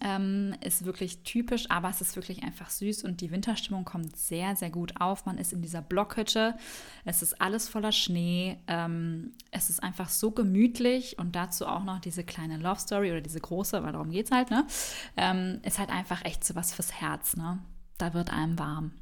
Ähm, 0.00 0.54
ist 0.60 0.84
wirklich 0.84 1.22
typisch, 1.22 1.70
aber 1.70 1.88
es 1.88 2.00
ist 2.00 2.16
wirklich 2.16 2.42
einfach 2.42 2.70
süß 2.70 3.04
und 3.04 3.20
die 3.20 3.30
Winterstimmung 3.30 3.84
kommt 3.84 4.16
sehr, 4.16 4.54
sehr 4.56 4.70
gut 4.70 5.00
auf. 5.00 5.26
Man 5.26 5.38
ist 5.38 5.52
in 5.52 5.62
dieser 5.62 5.82
Blockhütte, 5.82 6.56
es 7.04 7.22
ist 7.22 7.40
alles 7.40 7.68
voller 7.68 7.92
Schnee, 7.92 8.58
ähm, 8.68 9.32
es 9.50 9.70
ist 9.70 9.82
einfach 9.82 10.08
so 10.08 10.30
gemütlich 10.30 11.18
und 11.18 11.34
dazu 11.34 11.66
auch 11.66 11.84
noch 11.84 12.00
diese 12.00 12.24
kleine 12.24 12.58
Love 12.58 12.80
Story 12.80 13.10
oder 13.10 13.20
diese 13.20 13.40
große, 13.40 13.82
weil 13.82 13.92
darum 13.92 14.10
geht 14.10 14.26
es 14.26 14.32
halt, 14.32 14.50
ne? 14.50 14.66
Ähm, 15.16 15.60
ist 15.62 15.78
halt 15.78 15.90
einfach 15.90 16.24
echt 16.24 16.44
so 16.44 16.54
was 16.54 16.72
fürs 16.72 16.92
Herz, 16.92 17.36
ne? 17.36 17.58
Da 17.98 18.14
wird 18.14 18.32
einem 18.32 18.58
warm. 18.58 18.92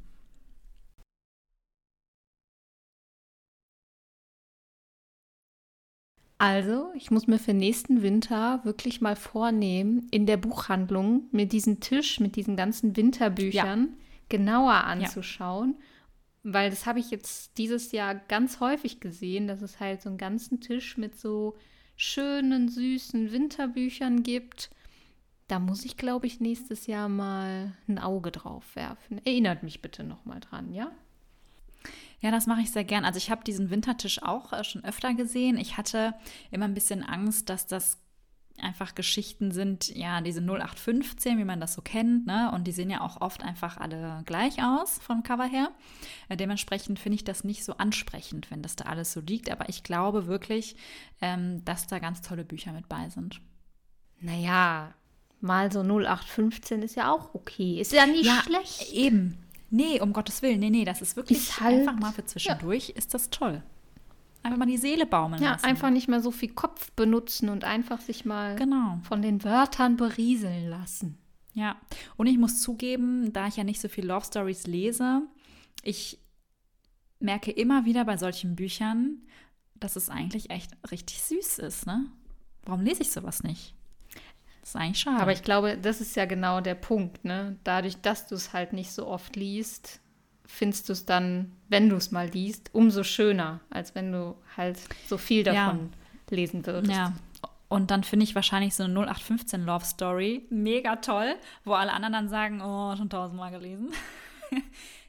Also, 6.41 6.91
ich 6.95 7.11
muss 7.11 7.27
mir 7.27 7.37
für 7.37 7.53
nächsten 7.53 8.01
Winter 8.01 8.61
wirklich 8.63 8.99
mal 8.99 9.15
vornehmen, 9.15 10.07
in 10.09 10.25
der 10.25 10.37
Buchhandlung 10.37 11.27
mir 11.31 11.45
diesen 11.45 11.81
Tisch 11.81 12.19
mit 12.19 12.35
diesen 12.35 12.55
ganzen 12.55 12.97
Winterbüchern 12.97 13.89
ja. 13.91 13.97
genauer 14.27 14.73
anzuschauen. 14.85 15.75
Ja. 15.77 16.53
Weil 16.53 16.71
das 16.71 16.87
habe 16.87 16.97
ich 16.97 17.11
jetzt 17.11 17.59
dieses 17.59 17.91
Jahr 17.91 18.15
ganz 18.15 18.59
häufig 18.59 18.99
gesehen, 18.99 19.47
dass 19.47 19.61
es 19.61 19.79
halt 19.79 20.01
so 20.01 20.09
einen 20.09 20.17
ganzen 20.17 20.61
Tisch 20.61 20.97
mit 20.97 21.15
so 21.15 21.57
schönen, 21.95 22.69
süßen 22.69 23.31
Winterbüchern 23.31 24.23
gibt. 24.23 24.71
Da 25.47 25.59
muss 25.59 25.85
ich, 25.85 25.95
glaube 25.95 26.25
ich, 26.25 26.39
nächstes 26.39 26.87
Jahr 26.87 27.07
mal 27.07 27.73
ein 27.87 27.99
Auge 27.99 28.31
drauf 28.31 28.75
werfen. 28.75 29.21
Erinnert 29.25 29.61
mich 29.61 29.83
bitte 29.83 30.03
noch 30.03 30.25
mal 30.25 30.39
dran, 30.39 30.73
ja? 30.73 30.91
Ja, 32.21 32.29
das 32.31 32.47
mache 32.47 32.61
ich 32.61 32.71
sehr 32.71 32.83
gern. 32.83 33.03
Also 33.03 33.17
ich 33.17 33.31
habe 33.31 33.43
diesen 33.43 33.69
Wintertisch 33.69 34.21
auch 34.21 34.53
äh, 34.53 34.63
schon 34.63 34.83
öfter 34.85 35.13
gesehen. 35.13 35.57
Ich 35.57 35.77
hatte 35.77 36.13
immer 36.51 36.65
ein 36.65 36.75
bisschen 36.75 37.03
Angst, 37.03 37.49
dass 37.49 37.65
das 37.65 37.97
einfach 38.59 38.95
Geschichten 38.95 39.51
sind, 39.51 39.89
ja, 39.95 40.21
diese 40.21 40.41
0815, 40.41 41.37
wie 41.37 41.45
man 41.45 41.59
das 41.59 41.73
so 41.73 41.81
kennt, 41.81 42.27
ne? 42.27 42.51
Und 42.53 42.65
die 42.65 42.71
sehen 42.71 42.89
ja 42.89 43.01
auch 43.01 43.19
oft 43.19 43.43
einfach 43.43 43.77
alle 43.77 44.21
gleich 44.25 44.63
aus 44.63 44.99
vom 44.99 45.23
Cover 45.23 45.45
her. 45.45 45.71
Äh, 46.29 46.37
dementsprechend 46.37 46.99
finde 46.99 47.15
ich 47.15 47.23
das 47.23 47.43
nicht 47.43 47.63
so 47.63 47.73
ansprechend, 47.77 48.51
wenn 48.51 48.61
das 48.61 48.75
da 48.75 48.85
alles 48.85 49.13
so 49.13 49.19
liegt. 49.19 49.49
Aber 49.49 49.69
ich 49.69 49.83
glaube 49.83 50.27
wirklich, 50.27 50.75
ähm, 51.21 51.63
dass 51.65 51.87
da 51.87 51.99
ganz 51.99 52.21
tolle 52.21 52.45
Bücher 52.45 52.71
mit 52.71 52.87
bei 52.87 53.09
sind. 53.09 53.41
Naja, 54.19 54.93
mal 55.39 55.71
so 55.71 55.81
0815 55.81 56.83
ist 56.83 56.95
ja 56.95 57.11
auch 57.11 57.33
okay. 57.33 57.79
Ist 57.79 57.91
ja 57.91 58.05
nicht 58.05 58.25
ja, 58.25 58.43
schlecht. 58.43 58.91
Eben. 58.93 59.37
Nee, 59.71 60.01
um 60.01 60.11
Gottes 60.11 60.41
Willen, 60.41 60.59
nee, 60.59 60.69
nee, 60.69 60.85
das 60.85 61.01
ist 61.01 61.15
wirklich 61.15 61.59
halt, 61.61 61.79
einfach 61.79 61.99
mal 61.99 62.11
für 62.11 62.25
zwischendurch, 62.25 62.89
ja. 62.89 62.95
ist 62.95 63.13
das 63.13 63.29
toll. 63.29 63.63
Einfach 64.43 64.57
mal 64.57 64.65
die 64.65 64.77
Seele 64.77 65.05
baumeln 65.05 65.41
ja, 65.41 65.51
lassen. 65.51 65.63
Ja, 65.63 65.69
einfach 65.69 65.89
nicht 65.89 66.07
mehr 66.07 66.19
so 66.19 66.31
viel 66.31 66.49
Kopf 66.49 66.91
benutzen 66.91 67.47
und 67.49 67.63
einfach 67.63 68.01
sich 68.01 68.25
mal 68.25 68.57
genau. 68.57 68.99
von 69.03 69.21
den 69.21 69.43
Wörtern 69.43 69.97
berieseln 69.97 70.69
lassen. 70.69 71.17
Ja, 71.53 71.77
und 72.17 72.27
ich 72.27 72.37
muss 72.37 72.61
zugeben, 72.61 73.33
da 73.33 73.47
ich 73.47 73.57
ja 73.57 73.63
nicht 73.63 73.81
so 73.81 73.87
viel 73.87 74.05
Love 74.05 74.25
Stories 74.25 74.67
lese, 74.67 75.21
ich 75.83 76.19
merke 77.19 77.51
immer 77.51 77.85
wieder 77.85 78.03
bei 78.05 78.17
solchen 78.17 78.55
Büchern, 78.55 79.21
dass 79.75 79.95
es 79.95 80.09
eigentlich 80.09 80.49
echt 80.49 80.71
richtig 80.91 81.21
süß 81.21 81.59
ist, 81.59 81.85
ne? 81.85 82.07
Warum 82.63 82.81
lese 82.81 83.01
ich 83.01 83.11
sowas 83.11 83.43
nicht? 83.43 83.73
Das 84.61 84.69
ist 84.69 84.75
eigentlich 84.75 84.99
schade. 84.99 85.21
Aber 85.21 85.31
ich 85.31 85.43
glaube, 85.43 85.77
das 85.77 86.01
ist 86.01 86.15
ja 86.15 86.25
genau 86.25 86.61
der 86.61 86.75
Punkt, 86.75 87.25
ne? 87.25 87.57
Dadurch, 87.63 87.97
dass 88.01 88.27
du 88.27 88.35
es 88.35 88.53
halt 88.53 88.73
nicht 88.73 88.91
so 88.91 89.07
oft 89.07 89.35
liest, 89.35 89.99
findest 90.45 90.87
du 90.87 90.93
es 90.93 91.05
dann, 91.05 91.51
wenn 91.67 91.89
du 91.89 91.95
es 91.95 92.11
mal 92.11 92.27
liest, 92.29 92.69
umso 92.73 93.03
schöner, 93.03 93.61
als 93.69 93.95
wenn 93.95 94.11
du 94.11 94.35
halt 94.55 94.77
so 95.07 95.17
viel 95.17 95.43
davon 95.43 95.89
ja. 95.91 96.35
lesen 96.35 96.65
würdest. 96.65 96.91
Ja. 96.91 97.13
Und 97.69 97.89
dann 97.89 98.03
finde 98.03 98.25
ich 98.25 98.35
wahrscheinlich 98.35 98.75
so 98.75 98.83
eine 98.83 98.93
0815 98.93 99.65
Love 99.65 99.85
Story 99.85 100.45
mega 100.49 100.97
toll, 100.97 101.35
wo 101.63 101.73
alle 101.73 101.93
anderen 101.93 102.13
dann 102.13 102.29
sagen, 102.29 102.61
oh, 102.61 102.95
schon 102.97 103.09
tausendmal 103.09 103.49
gelesen. 103.51 103.91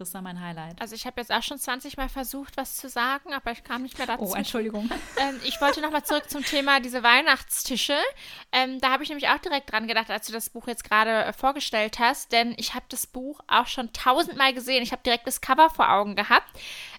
Das 0.00 0.14
war 0.14 0.22
mein 0.22 0.40
Highlight. 0.40 0.80
Also 0.80 0.94
ich 0.94 1.04
habe 1.04 1.20
jetzt 1.20 1.30
auch 1.30 1.42
schon 1.42 1.58
20 1.58 1.98
Mal 1.98 2.08
versucht, 2.08 2.56
was 2.56 2.76
zu 2.76 2.88
sagen, 2.88 3.34
aber 3.34 3.52
ich 3.52 3.62
kam 3.62 3.82
nicht 3.82 3.98
mehr 3.98 4.06
dazu. 4.06 4.24
Oh, 4.24 4.34
Entschuldigung. 4.34 4.88
Ähm, 5.16 5.38
ich 5.44 5.60
wollte 5.60 5.82
nochmal 5.82 6.04
zurück 6.04 6.30
zum 6.30 6.42
Thema 6.44 6.80
diese 6.80 7.02
Weihnachtstische. 7.02 7.96
Ähm, 8.52 8.80
da 8.80 8.90
habe 8.90 9.02
ich 9.02 9.08
nämlich 9.10 9.28
auch 9.28 9.38
direkt 9.38 9.70
dran 9.70 9.86
gedacht, 9.86 10.08
als 10.08 10.26
du 10.26 10.32
das 10.32 10.48
Buch 10.48 10.66
jetzt 10.66 10.84
gerade 10.84 11.24
äh, 11.24 11.32
vorgestellt 11.34 11.98
hast, 11.98 12.32
denn 12.32 12.54
ich 12.56 12.74
habe 12.74 12.86
das 12.88 13.06
Buch 13.06 13.40
auch 13.48 13.66
schon 13.66 13.92
tausendmal 13.92 14.54
gesehen. 14.54 14.82
Ich 14.82 14.92
habe 14.92 15.02
direkt 15.02 15.26
das 15.26 15.42
Cover 15.42 15.68
vor 15.68 15.90
Augen 15.90 16.16
gehabt. 16.16 16.48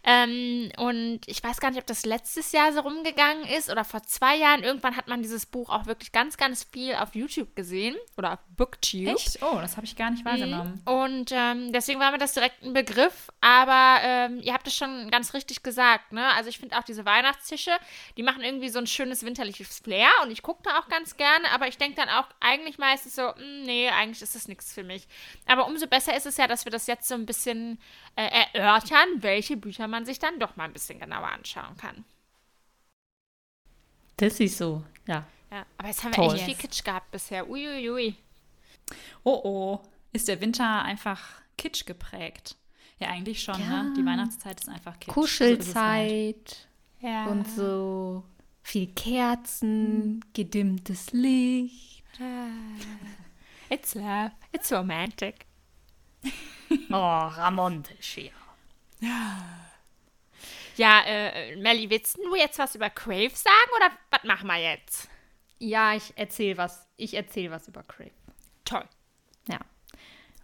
Ähm, 0.03 0.71
und 0.77 1.21
ich 1.27 1.43
weiß 1.43 1.59
gar 1.59 1.69
nicht, 1.69 1.79
ob 1.79 1.85
das 1.85 2.05
letztes 2.05 2.51
Jahr 2.51 2.73
so 2.73 2.79
rumgegangen 2.79 3.45
ist 3.45 3.69
oder 3.69 3.83
vor 3.83 4.01
zwei 4.03 4.35
Jahren. 4.35 4.63
Irgendwann 4.63 4.97
hat 4.97 5.07
man 5.07 5.21
dieses 5.21 5.45
Buch 5.45 5.69
auch 5.69 5.85
wirklich 5.85 6.11
ganz, 6.11 6.37
ganz 6.37 6.63
viel 6.63 6.95
auf 6.95 7.13
YouTube 7.13 7.55
gesehen 7.55 7.95
oder 8.17 8.33
auf 8.33 8.39
Booktube. 8.57 9.11
Echt? 9.11 9.39
Oh, 9.43 9.59
das 9.61 9.77
habe 9.77 9.85
ich 9.85 9.95
gar 9.95 10.09
nicht 10.09 10.25
wahrgenommen. 10.25 10.81
Mhm. 10.85 10.91
Und 10.91 11.31
ähm, 11.31 11.71
deswegen 11.71 11.99
war 11.99 12.11
mir 12.11 12.17
das 12.17 12.33
direkt 12.33 12.63
ein 12.63 12.73
Begriff. 12.73 13.29
Aber 13.41 13.99
ähm, 14.03 14.39
ihr 14.41 14.53
habt 14.53 14.67
es 14.67 14.75
schon 14.75 15.11
ganz 15.11 15.33
richtig 15.33 15.61
gesagt. 15.61 16.13
Ne? 16.13 16.25
Also 16.35 16.49
ich 16.49 16.57
finde 16.57 16.77
auch 16.77 16.83
diese 16.83 17.05
Weihnachtstische, 17.05 17.71
die 18.17 18.23
machen 18.23 18.41
irgendwie 18.41 18.69
so 18.69 18.79
ein 18.79 18.87
schönes 18.87 19.23
winterliches 19.23 19.79
Flair 19.79 20.09
und 20.23 20.31
ich 20.31 20.41
gucke 20.41 20.63
da 20.63 20.79
auch 20.79 20.87
ganz 20.87 21.17
gerne. 21.17 21.49
Aber 21.53 21.67
ich 21.67 21.77
denke 21.77 21.97
dann 21.97 22.09
auch 22.09 22.25
eigentlich 22.39 22.79
meistens 22.79 23.15
so, 23.15 23.21
mh, 23.21 23.35
hm, 23.37 23.63
nee, 23.63 23.89
eigentlich 23.89 24.21
ist 24.21 24.35
das 24.35 24.47
nichts 24.47 24.73
für 24.73 24.83
mich. 24.83 25.07
Aber 25.45 25.67
umso 25.67 25.85
besser 25.87 26.15
ist 26.15 26.25
es 26.25 26.37
ja, 26.37 26.47
dass 26.47 26.65
wir 26.65 26.71
das 26.71 26.87
jetzt 26.87 27.07
so 27.07 27.13
ein 27.13 27.25
bisschen 27.25 27.79
äh, 28.15 28.45
erörtern, 28.53 29.07
welche 29.21 29.57
Bücher 29.57 29.87
man 29.87 30.05
sich 30.05 30.19
dann 30.19 30.39
doch 30.39 30.55
mal 30.55 30.65
ein 30.65 30.73
bisschen 30.73 30.99
genauer 30.99 31.29
anschauen 31.29 31.77
kann. 31.77 32.05
Das 34.17 34.39
ist 34.39 34.57
so, 34.57 34.83
ja. 35.07 35.25
Ja, 35.51 35.65
aber 35.77 35.89
jetzt 35.89 36.03
haben 36.03 36.11
wir 36.11 36.23
Toll. 36.23 36.35
echt 36.35 36.45
viel 36.45 36.55
Kitsch 36.55 36.83
gehabt 36.83 37.11
bisher. 37.11 37.49
Uiuiui. 37.49 38.15
Oh 39.23 39.41
oh, 39.43 39.79
ist 40.13 40.27
der 40.27 40.39
Winter 40.39 40.83
einfach 40.83 41.41
Kitsch 41.57 41.85
geprägt? 41.85 42.55
Ja, 42.99 43.09
eigentlich 43.09 43.41
schon, 43.41 43.59
ja. 43.59 43.83
ne? 43.83 43.93
Die 43.97 44.05
Weihnachtszeit 44.05 44.61
ist 44.61 44.69
einfach 44.69 44.99
Kitsch. 44.99 45.13
Kuschelzeit 45.13 46.67
so 47.01 47.07
ja. 47.07 47.25
und 47.25 47.47
so 47.49 48.23
viel 48.63 48.87
Kerzen, 48.87 50.23
gedimmtes 50.33 51.11
Licht. 51.11 52.03
It's 53.69 53.95
love, 53.95 54.31
it's 54.51 54.71
romantic. 54.71 55.47
oh, 56.89 57.29
romantisch 57.37 58.13
hier. 58.15 58.31
Ja, 60.77 61.01
äh, 61.05 61.55
Melly, 61.57 61.89
willst 61.89 62.17
du 62.17 62.35
jetzt 62.35 62.59
was 62.59 62.75
über 62.75 62.89
Crave 62.89 63.31
sagen 63.33 63.71
oder 63.75 63.91
was 64.09 64.23
machen 64.23 64.47
wir 64.47 64.57
jetzt? 64.57 65.09
Ja, 65.59 65.93
ich 65.93 66.13
erzähle 66.15 66.57
was. 66.57 66.87
Ich 66.97 67.13
erzähle 67.13 67.51
was 67.51 67.67
über 67.67 67.83
Crave. 67.83 68.11
Toll. 68.65 68.85
Ja. 69.47 69.59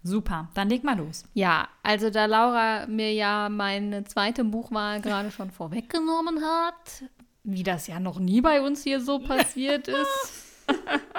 Super, 0.04 0.50
dann 0.54 0.70
leg 0.70 0.84
mal 0.84 0.98
los. 0.98 1.26
Ja, 1.34 1.68
also 1.84 2.10
da 2.10 2.26
Laura 2.26 2.86
mir 2.88 3.12
ja 3.14 3.50
meine 3.50 4.04
zweite 4.04 4.44
Buchwahl 4.44 5.02
gerade 5.02 5.32
schon 5.32 5.52
vorweggenommen 5.52 6.42
hat, 6.44 7.04
wie 7.44 7.64
das 7.64 7.88
ja 7.88 8.00
noch 8.00 8.20
nie 8.20 8.42
bei 8.42 8.62
uns 8.62 8.84
hier 8.84 9.02
so 9.02 9.20
passiert 9.28 9.88
ist, 9.88 10.66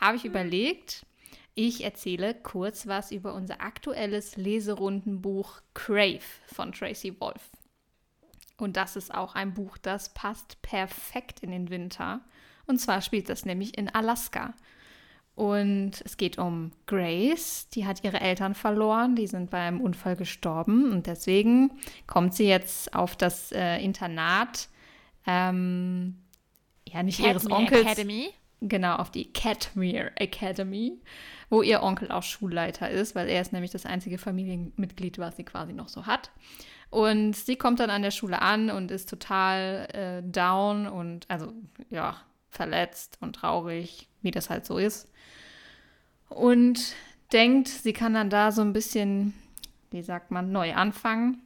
habe 0.00 0.16
ich 0.16 0.24
überlegt, 0.24 1.06
ich 1.54 1.84
erzähle 1.84 2.34
kurz 2.34 2.86
was 2.86 3.12
über 3.12 3.34
unser 3.34 3.60
aktuelles 3.60 4.36
Leserundenbuch 4.36 5.60
Crave 5.74 6.20
von 6.46 6.72
Tracy 6.72 7.18
Wolf. 7.20 7.50
Und 8.56 8.76
das 8.76 8.96
ist 8.96 9.12
auch 9.12 9.34
ein 9.34 9.54
Buch, 9.54 9.76
das 9.78 10.14
passt 10.14 10.62
perfekt 10.62 11.40
in 11.40 11.50
den 11.50 11.70
Winter. 11.70 12.20
Und 12.66 12.78
zwar 12.78 13.00
spielt 13.02 13.28
das 13.28 13.44
nämlich 13.44 13.76
in 13.76 13.88
Alaska. 13.88 14.54
Und 15.34 16.02
es 16.04 16.18
geht 16.18 16.36
um 16.38 16.72
Grace, 16.86 17.68
die 17.70 17.86
hat 17.86 18.04
ihre 18.04 18.20
Eltern 18.20 18.54
verloren, 18.54 19.16
die 19.16 19.26
sind 19.26 19.50
beim 19.50 19.80
Unfall 19.80 20.14
gestorben 20.14 20.92
und 20.92 21.06
deswegen 21.06 21.72
kommt 22.06 22.34
sie 22.34 22.46
jetzt 22.46 22.94
auf 22.94 23.16
das 23.16 23.50
äh, 23.50 23.78
Internat, 23.78 24.68
ähm, 25.26 26.18
ja 26.86 27.02
nicht 27.02 27.16
Catmere 27.16 27.32
ihres 27.32 27.50
Onkels, 27.50 27.82
Academy. 27.82 28.28
Genau 28.68 28.96
auf 28.96 29.10
die 29.10 29.32
Catmere 29.32 30.12
Academy 30.16 30.98
wo 31.52 31.60
ihr 31.60 31.82
Onkel 31.82 32.10
auch 32.10 32.22
Schulleiter 32.22 32.88
ist, 32.88 33.14
weil 33.14 33.28
er 33.28 33.42
ist 33.42 33.52
nämlich 33.52 33.70
das 33.70 33.84
einzige 33.84 34.16
Familienmitglied, 34.16 35.18
was 35.18 35.36
sie 35.36 35.44
quasi 35.44 35.74
noch 35.74 35.90
so 35.90 36.06
hat. 36.06 36.30
Und 36.88 37.36
sie 37.36 37.56
kommt 37.56 37.78
dann 37.78 37.90
an 37.90 38.00
der 38.00 38.10
Schule 38.10 38.40
an 38.40 38.70
und 38.70 38.90
ist 38.90 39.10
total 39.10 39.86
äh, 39.92 40.22
down 40.26 40.86
und 40.86 41.26
also 41.28 41.52
ja, 41.90 42.16
verletzt 42.48 43.18
und 43.20 43.36
traurig, 43.36 44.08
wie 44.22 44.30
das 44.30 44.48
halt 44.48 44.64
so 44.64 44.78
ist. 44.78 45.12
Und 46.30 46.94
denkt, 47.34 47.68
sie 47.68 47.92
kann 47.92 48.14
dann 48.14 48.30
da 48.30 48.50
so 48.50 48.62
ein 48.62 48.72
bisschen, 48.72 49.34
wie 49.90 50.02
sagt 50.02 50.30
man, 50.30 50.52
neu 50.52 50.72
anfangen. 50.72 51.42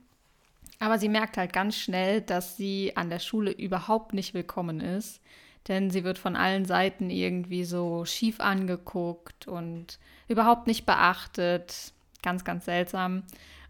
Aber 0.78 1.00
sie 1.00 1.08
merkt 1.08 1.36
halt 1.36 1.52
ganz 1.52 1.76
schnell, 1.76 2.20
dass 2.20 2.56
sie 2.56 2.96
an 2.96 3.10
der 3.10 3.18
Schule 3.18 3.50
überhaupt 3.50 4.14
nicht 4.14 4.34
willkommen 4.34 4.78
ist. 4.78 5.20
Denn 5.68 5.90
sie 5.90 6.04
wird 6.04 6.18
von 6.18 6.36
allen 6.36 6.64
Seiten 6.64 7.10
irgendwie 7.10 7.64
so 7.64 8.04
schief 8.04 8.40
angeguckt 8.40 9.48
und 9.48 9.98
überhaupt 10.28 10.66
nicht 10.66 10.86
beachtet. 10.86 11.92
Ganz, 12.22 12.44
ganz 12.44 12.64
seltsam. 12.64 13.24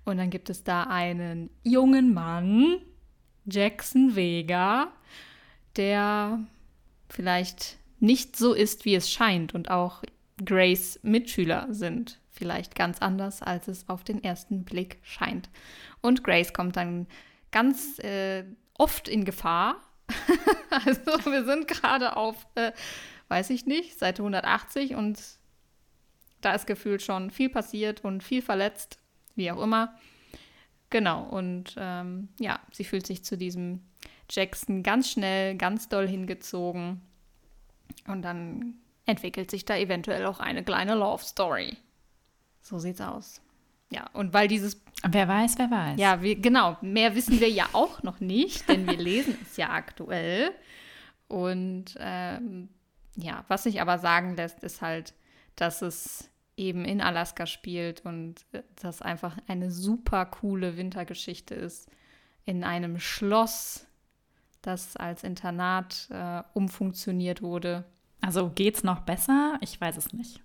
Und 0.04 0.18
dann 0.18 0.30
gibt 0.30 0.50
es 0.50 0.62
da 0.62 0.84
einen 0.84 1.50
jungen 1.62 2.14
Mann, 2.14 2.78
Jackson 3.46 4.14
Vega, 4.14 4.88
der 5.76 6.40
vielleicht 7.08 7.78
nicht 7.98 8.36
so 8.36 8.52
ist, 8.52 8.84
wie 8.84 8.94
es 8.94 9.10
scheint 9.10 9.54
und 9.54 9.70
auch 9.70 10.02
Grace 10.44 11.00
Mitschüler 11.02 11.66
sind 11.70 12.18
vielleicht 12.30 12.74
ganz 12.74 12.98
anders, 12.98 13.42
als 13.42 13.68
es 13.68 13.88
auf 13.88 14.04
den 14.04 14.22
ersten 14.22 14.64
Blick 14.64 14.98
scheint. 15.02 15.48
Und 16.02 16.22
Grace 16.22 16.52
kommt 16.52 16.76
dann 16.76 17.06
ganz 17.50 17.98
äh, 18.00 18.44
oft 18.74 19.08
in 19.08 19.24
Gefahr. 19.24 19.80
also 20.70 21.30
wir 21.30 21.44
sind 21.44 21.68
gerade 21.68 22.16
auf, 22.16 22.46
äh, 22.54 22.72
weiß 23.28 23.50
ich 23.50 23.66
nicht, 23.66 23.98
Seite 23.98 24.22
180 24.22 24.94
und 24.94 25.20
da 26.40 26.54
ist 26.54 26.66
gefühlt 26.66 27.02
schon 27.02 27.30
viel 27.30 27.48
passiert 27.48 28.04
und 28.04 28.22
viel 28.22 28.42
verletzt, 28.42 28.98
wie 29.34 29.50
auch 29.50 29.60
immer. 29.60 29.96
Genau, 30.90 31.24
und 31.24 31.74
ähm, 31.78 32.28
ja, 32.38 32.60
sie 32.70 32.84
fühlt 32.84 33.06
sich 33.06 33.24
zu 33.24 33.36
diesem 33.36 33.80
Jackson 34.30 34.82
ganz 34.82 35.10
schnell, 35.10 35.56
ganz 35.56 35.88
doll 35.88 36.06
hingezogen. 36.06 37.00
Und 38.06 38.22
dann 38.22 38.74
entwickelt 39.04 39.50
sich 39.50 39.64
da 39.64 39.76
eventuell 39.76 40.26
auch 40.26 40.40
eine 40.40 40.64
kleine 40.64 40.94
Love 40.94 41.24
Story. 41.24 41.76
So 42.60 42.78
sieht's 42.78 43.00
aus. 43.00 43.40
Ja, 43.90 44.08
und 44.12 44.32
weil 44.32 44.48
dieses. 44.48 44.82
Wer 45.02 45.28
weiß, 45.28 45.58
wer 45.58 45.70
weiß. 45.70 46.00
Ja, 46.00 46.22
wir, 46.22 46.36
genau. 46.36 46.76
Mehr 46.80 47.14
wissen 47.14 47.40
wir 47.40 47.50
ja 47.50 47.68
auch 47.72 48.02
noch 48.02 48.20
nicht, 48.20 48.68
denn 48.68 48.86
wir 48.86 48.96
lesen 48.96 49.36
es 49.42 49.56
ja 49.56 49.70
aktuell. 49.70 50.50
Und 51.28 51.96
ähm, 51.98 52.68
ja, 53.16 53.44
was 53.48 53.64
sich 53.64 53.80
aber 53.80 53.98
sagen 53.98 54.36
lässt, 54.36 54.62
ist 54.62 54.82
halt, 54.82 55.14
dass 55.54 55.82
es 55.82 56.30
eben 56.56 56.84
in 56.84 57.00
Alaska 57.00 57.46
spielt 57.46 58.04
und 58.04 58.46
äh, 58.52 58.62
das 58.80 59.02
einfach 59.02 59.36
eine 59.46 59.70
super 59.70 60.26
coole 60.26 60.76
Wintergeschichte 60.76 61.54
ist. 61.54 61.90
In 62.44 62.64
einem 62.64 62.98
Schloss, 62.98 63.86
das 64.62 64.96
als 64.96 65.24
Internat 65.24 66.08
äh, 66.10 66.42
umfunktioniert 66.54 67.42
wurde. 67.42 67.84
Also 68.20 68.50
geht's 68.50 68.82
noch 68.82 69.00
besser? 69.00 69.58
Ich 69.60 69.80
weiß 69.80 69.96
es 69.96 70.12
nicht. 70.12 70.42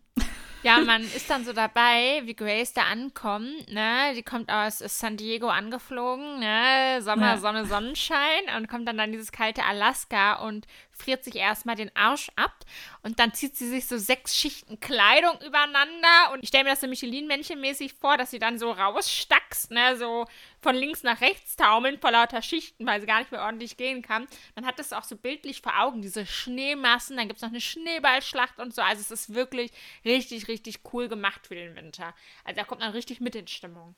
Ja, 0.64 0.80
man 0.80 1.02
ist 1.04 1.30
dann 1.30 1.44
so 1.44 1.54
dabei, 1.54 2.22
wie 2.26 2.36
Grace 2.36 2.74
da 2.74 2.84
ankommt, 2.84 3.72
ne? 3.72 4.14
Die 4.16 4.24
kommt 4.24 4.52
aus 4.52 4.80
San 4.80 5.18
Diego 5.18 5.48
angeflogen, 5.48 6.40
ne? 6.40 7.02
Sommer, 7.02 7.32
ja. 7.32 7.38
Sonne, 7.38 7.66
Sonnenschein 7.66 8.44
und 8.58 8.68
kommt 8.68 8.88
dann 8.88 9.00
in 9.00 9.12
dieses 9.12 9.32
kalte 9.32 9.64
Alaska 9.64 10.36
und 10.46 10.68
friert 10.92 11.24
sich 11.24 11.36
erstmal 11.36 11.76
den 11.76 11.90
Arsch 11.96 12.30
ab 12.36 12.54
und 13.02 13.20
dann 13.20 13.34
zieht 13.34 13.56
sie 13.56 13.68
sich 13.68 13.88
so 13.88 13.98
sechs 13.98 14.36
Schichten 14.36 14.80
Kleidung 14.80 15.40
übereinander 15.46 16.32
und 16.34 16.44
ich 16.44 16.50
stelle 16.50 16.66
mir 16.66 16.70
das 16.72 16.82
so 16.82 16.88
Michelin-Männchen-mäßig 16.88 17.94
vor, 18.00 18.18
dass 18.18 18.30
sie 18.30 18.40
dann 18.40 18.60
so 18.60 18.72
rausstackst, 18.72 19.72
ne, 19.72 19.98
so 19.98 20.26
von 20.62 20.76
links 20.76 21.04
nach 21.04 21.22
rechts 21.22 21.56
taumeln 21.56 22.00
vor 22.00 22.12
lauter 22.12 22.42
Schichten, 22.42 22.86
weil 22.86 23.02
sie 23.02 23.08
gar 23.08 23.20
nicht 23.20 23.32
mehr 23.32 23.42
ordentlich 23.42 23.78
gehen 23.78 24.02
kann. 24.02 24.28
Man 24.56 24.66
hat 24.66 24.80
das 24.80 24.94
auch 24.94 25.04
so 25.04 25.16
bildlich 25.16 25.62
vor 25.62 25.80
Augen, 25.80 26.02
diese 26.02 26.26
Schneemassen, 26.26 27.18
dann 27.18 27.28
gibt 27.28 27.38
es 27.38 27.42
noch 27.42 27.50
eine 27.50 27.62
Schneeballschlacht 27.62 28.60
und 28.60 28.74
so, 28.74 28.82
also 28.82 29.02
es 29.02 29.12
ist 29.12 29.34
wirklich 29.34 29.72
richtig, 30.06 30.48
richtig 30.48 30.82
cool 30.94 31.08
gemacht 31.08 31.48
für 31.48 31.56
den 31.56 31.76
Winter. 31.76 32.14
Also 32.44 32.60
da 32.60 32.64
kommt 32.64 32.82
man 32.82 32.92
richtig 32.92 33.22
mit 33.22 33.36
in 33.36 33.48
Stimmung. 33.48 33.96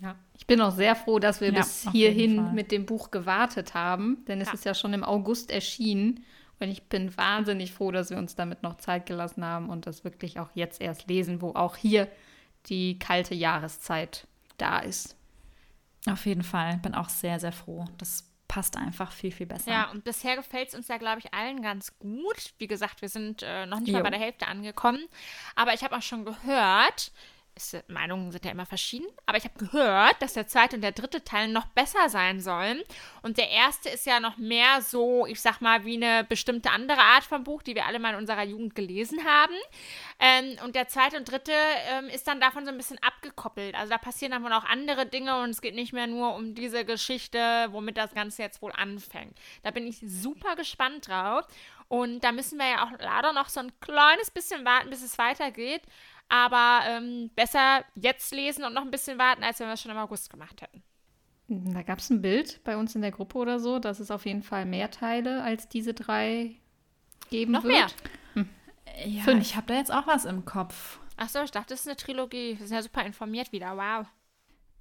Ja, 0.00 0.16
ich 0.36 0.46
bin 0.46 0.60
auch 0.60 0.72
sehr 0.72 0.96
froh, 0.96 1.18
dass 1.18 1.40
wir 1.40 1.52
ja, 1.52 1.60
bis 1.60 1.88
hierhin 1.92 2.54
mit 2.54 2.72
dem 2.72 2.86
Buch 2.86 3.10
gewartet 3.10 3.74
haben, 3.74 4.24
denn 4.26 4.40
es 4.40 4.48
ja. 4.48 4.54
ist 4.54 4.64
ja 4.64 4.74
schon 4.74 4.94
im 4.94 5.04
August 5.04 5.50
erschienen. 5.50 6.24
Und 6.58 6.68
ich 6.68 6.84
bin 6.84 7.16
wahnsinnig 7.16 7.72
froh, 7.72 7.90
dass 7.90 8.10
wir 8.10 8.18
uns 8.18 8.36
damit 8.36 8.62
noch 8.62 8.76
Zeit 8.76 9.06
gelassen 9.06 9.44
haben 9.44 9.68
und 9.68 9.86
das 9.86 10.04
wirklich 10.04 10.38
auch 10.38 10.50
jetzt 10.54 10.80
erst 10.80 11.08
lesen, 11.08 11.42
wo 11.42 11.50
auch 11.50 11.76
hier 11.76 12.08
die 12.66 12.98
kalte 12.98 13.34
Jahreszeit 13.34 14.26
da 14.58 14.78
ist. 14.78 15.16
Auf 16.10 16.26
jeden 16.26 16.42
Fall, 16.42 16.78
bin 16.78 16.94
auch 16.94 17.08
sehr, 17.08 17.38
sehr 17.38 17.52
froh. 17.52 17.84
Das 17.98 18.24
passt 18.48 18.76
einfach 18.76 19.12
viel, 19.12 19.32
viel 19.32 19.46
besser. 19.46 19.70
Ja, 19.70 19.90
und 19.90 20.04
bisher 20.04 20.36
gefällt 20.36 20.68
es 20.68 20.74
uns 20.74 20.88
ja, 20.88 20.98
glaube 20.98 21.20
ich, 21.20 21.32
allen 21.32 21.62
ganz 21.62 21.98
gut. 21.98 22.52
Wie 22.58 22.66
gesagt, 22.66 23.00
wir 23.00 23.08
sind 23.08 23.42
äh, 23.42 23.64
noch 23.64 23.80
nicht 23.80 23.88
jo. 23.88 23.94
mal 23.94 24.02
bei 24.02 24.10
der 24.10 24.18
Hälfte 24.18 24.46
angekommen. 24.46 25.06
Aber 25.54 25.72
ich 25.72 25.82
habe 25.82 25.96
auch 25.96 26.02
schon 26.02 26.26
gehört, 26.26 27.12
ist, 27.54 27.76
Meinungen 27.88 28.32
sind 28.32 28.44
ja 28.44 28.50
immer 28.50 28.66
verschieden, 28.66 29.06
aber 29.26 29.38
ich 29.38 29.44
habe 29.44 29.58
gehört, 29.58 30.20
dass 30.20 30.32
der 30.32 30.46
zweite 30.46 30.76
und 30.76 30.82
der 30.82 30.92
dritte 30.92 31.24
Teil 31.24 31.48
noch 31.48 31.66
besser 31.66 32.08
sein 32.08 32.40
sollen. 32.40 32.82
Und 33.22 33.38
der 33.38 33.50
erste 33.50 33.88
ist 33.88 34.06
ja 34.06 34.20
noch 34.20 34.36
mehr 34.36 34.82
so, 34.82 35.26
ich 35.26 35.40
sag 35.40 35.60
mal, 35.60 35.84
wie 35.84 35.96
eine 35.96 36.24
bestimmte 36.24 36.70
andere 36.70 37.00
Art 37.00 37.24
von 37.24 37.44
Buch, 37.44 37.62
die 37.62 37.74
wir 37.74 37.86
alle 37.86 37.98
mal 37.98 38.14
in 38.14 38.18
unserer 38.18 38.44
Jugend 38.44 38.74
gelesen 38.74 39.24
haben. 39.24 39.54
Ähm, 40.18 40.56
und 40.64 40.74
der 40.74 40.88
zweite 40.88 41.16
und 41.16 41.30
dritte 41.30 41.52
ähm, 41.90 42.08
ist 42.08 42.26
dann 42.26 42.40
davon 42.40 42.64
so 42.64 42.70
ein 42.70 42.76
bisschen 42.76 42.98
abgekoppelt. 43.02 43.74
Also 43.74 43.90
da 43.90 43.98
passieren 43.98 44.32
dann 44.32 44.44
wohl 44.44 44.52
auch 44.52 44.64
andere 44.64 45.06
Dinge 45.06 45.40
und 45.42 45.50
es 45.50 45.60
geht 45.60 45.74
nicht 45.74 45.92
mehr 45.92 46.06
nur 46.06 46.34
um 46.34 46.54
diese 46.54 46.84
Geschichte, 46.84 47.68
womit 47.70 47.96
das 47.96 48.14
Ganze 48.14 48.42
jetzt 48.42 48.62
wohl 48.62 48.72
anfängt. 48.72 49.36
Da 49.62 49.70
bin 49.70 49.86
ich 49.86 49.98
super 50.04 50.56
gespannt 50.56 51.08
drauf. 51.08 51.46
Und 51.92 52.20
da 52.24 52.32
müssen 52.32 52.58
wir 52.58 52.66
ja 52.66 52.86
auch 52.86 52.98
leider 52.98 53.34
noch 53.34 53.50
so 53.50 53.60
ein 53.60 53.70
kleines 53.80 54.30
bisschen 54.30 54.64
warten, 54.64 54.88
bis 54.88 55.02
es 55.02 55.18
weitergeht. 55.18 55.82
Aber 56.32 56.80
ähm, 56.86 57.30
besser 57.36 57.84
jetzt 57.94 58.32
lesen 58.32 58.64
und 58.64 58.72
noch 58.72 58.80
ein 58.80 58.90
bisschen 58.90 59.18
warten, 59.18 59.44
als 59.44 59.60
wenn 59.60 59.66
wir 59.66 59.74
es 59.74 59.82
schon 59.82 59.90
im 59.90 59.98
August 59.98 60.30
gemacht 60.30 60.62
hätten. 60.62 60.82
Da 61.48 61.82
gab 61.82 61.98
es 61.98 62.08
ein 62.08 62.22
Bild 62.22 62.64
bei 62.64 62.78
uns 62.78 62.94
in 62.94 63.02
der 63.02 63.10
Gruppe 63.10 63.36
oder 63.36 63.60
so, 63.60 63.78
dass 63.78 64.00
es 64.00 64.10
auf 64.10 64.24
jeden 64.24 64.42
Fall 64.42 64.64
mehr 64.64 64.90
Teile 64.90 65.42
als 65.42 65.68
diese 65.68 65.92
drei 65.92 66.56
geben 67.28 67.52
noch 67.52 67.64
wird. 67.64 67.74
Mehr. 67.74 67.86
Hm. 68.32 68.48
Ja, 69.04 69.22
Fünf. 69.24 69.42
ich 69.42 69.56
habe 69.56 69.66
da 69.66 69.74
jetzt 69.74 69.92
auch 69.92 70.06
was 70.06 70.24
im 70.24 70.46
Kopf. 70.46 71.00
Achso, 71.18 71.42
ich 71.42 71.50
dachte, 71.50 71.74
das 71.74 71.80
ist 71.80 71.86
eine 71.88 71.98
Trilogie. 71.98 72.58
Wir 72.58 72.66
sind 72.66 72.76
ja 72.76 72.82
super 72.82 73.04
informiert 73.04 73.52
wieder. 73.52 73.76
Wow. 73.76 74.06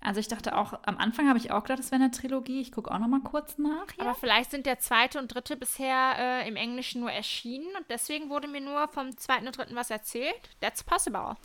Also 0.03 0.19
ich 0.19 0.27
dachte 0.27 0.57
auch, 0.57 0.73
am 0.83 0.97
Anfang 0.97 1.29
habe 1.29 1.37
ich 1.37 1.51
auch 1.51 1.61
gedacht, 1.61 1.77
das 1.77 1.91
wäre 1.91 2.01
eine 2.01 2.11
Trilogie. 2.11 2.59
Ich 2.59 2.71
gucke 2.71 2.91
auch 2.91 2.97
noch 2.97 3.07
mal 3.07 3.21
kurz 3.21 3.59
nach. 3.59 3.85
Ja? 3.97 4.05
Aber 4.05 4.15
vielleicht 4.15 4.49
sind 4.49 4.65
der 4.65 4.79
zweite 4.79 5.19
und 5.19 5.27
dritte 5.33 5.55
bisher 5.55 6.15
äh, 6.17 6.47
im 6.47 6.55
Englischen 6.55 7.01
nur 7.01 7.11
erschienen 7.11 7.67
und 7.77 7.85
deswegen 7.89 8.29
wurde 8.29 8.47
mir 8.47 8.61
nur 8.61 8.87
vom 8.87 9.15
zweiten 9.17 9.45
und 9.45 9.55
dritten 9.55 9.75
was 9.75 9.91
erzählt. 9.91 10.49
That's 10.59 10.83
possible. 10.83 11.35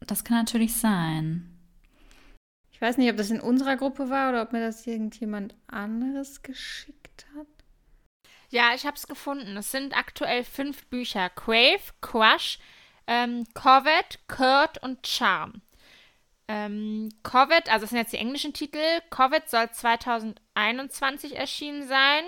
Das 0.00 0.22
kann 0.22 0.36
natürlich 0.36 0.76
sein. 0.76 1.56
Ich 2.72 2.80
weiß 2.80 2.98
nicht, 2.98 3.10
ob 3.10 3.16
das 3.16 3.30
in 3.30 3.40
unserer 3.40 3.76
Gruppe 3.76 4.10
war 4.10 4.30
oder 4.30 4.42
ob 4.42 4.52
mir 4.52 4.60
das 4.60 4.86
irgendjemand 4.86 5.54
anderes 5.66 6.42
geschickt 6.42 7.26
hat. 7.36 7.46
Ja, 8.50 8.74
ich 8.74 8.84
habe 8.84 8.96
es 8.96 9.06
gefunden. 9.06 9.56
Es 9.56 9.70
sind 9.70 9.96
aktuell 9.96 10.44
fünf 10.44 10.86
Bücher. 10.86 11.30
Crave, 11.30 11.80
Crush, 12.02 12.58
ähm, 13.06 13.46
Covet, 13.54 14.18
Kurt 14.28 14.82
und 14.82 15.06
Charm. 15.06 15.62
Ähm, 16.52 17.10
Covid, 17.22 17.70
also 17.70 17.82
das 17.84 17.90
sind 17.90 17.98
jetzt 17.98 18.12
die 18.12 18.16
englischen 18.18 18.52
Titel. 18.52 18.80
Covid 19.10 19.48
soll 19.48 19.70
2021 19.70 21.36
erschienen 21.36 21.86
sein. 21.86 22.24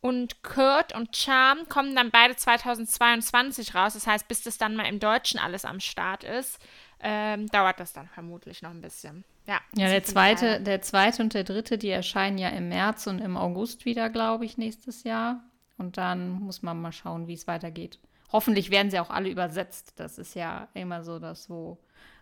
Und 0.00 0.42
Kurt 0.42 0.94
und 0.94 1.14
Charm 1.14 1.68
kommen 1.68 1.94
dann 1.94 2.10
beide 2.10 2.34
2022 2.34 3.74
raus. 3.74 3.92
Das 3.92 4.06
heißt, 4.06 4.26
bis 4.26 4.42
das 4.42 4.56
dann 4.56 4.74
mal 4.74 4.86
im 4.86 5.00
Deutschen 5.00 5.38
alles 5.38 5.66
am 5.66 5.80
Start 5.80 6.24
ist, 6.24 6.58
ähm, 7.00 7.48
dauert 7.48 7.78
das 7.78 7.92
dann 7.92 8.08
vermutlich 8.08 8.62
noch 8.62 8.70
ein 8.70 8.80
bisschen. 8.80 9.24
Ja, 9.46 9.60
ja 9.76 9.88
der 9.88 10.04
zweite, 10.04 10.62
der 10.62 10.80
zweite 10.80 11.22
und 11.22 11.34
der 11.34 11.44
dritte, 11.44 11.76
die 11.76 11.90
erscheinen 11.90 12.38
ja 12.38 12.48
im 12.48 12.70
März 12.70 13.06
und 13.06 13.18
im 13.18 13.36
August 13.36 13.84
wieder, 13.84 14.08
glaube 14.08 14.46
ich, 14.46 14.56
nächstes 14.56 15.02
Jahr. 15.02 15.42
Und 15.76 15.98
dann 15.98 16.30
muss 16.30 16.62
man 16.62 16.80
mal 16.80 16.92
schauen, 16.92 17.26
wie 17.26 17.34
es 17.34 17.46
weitergeht. 17.46 17.98
Hoffentlich 18.32 18.70
werden 18.70 18.90
sie 18.90 19.00
auch 19.00 19.10
alle 19.10 19.28
übersetzt. 19.28 19.94
Das 19.96 20.16
ist 20.16 20.34
ja 20.34 20.68
immer 20.74 21.02
so 21.02 21.18
das, 21.18 21.50
wo 21.50 21.76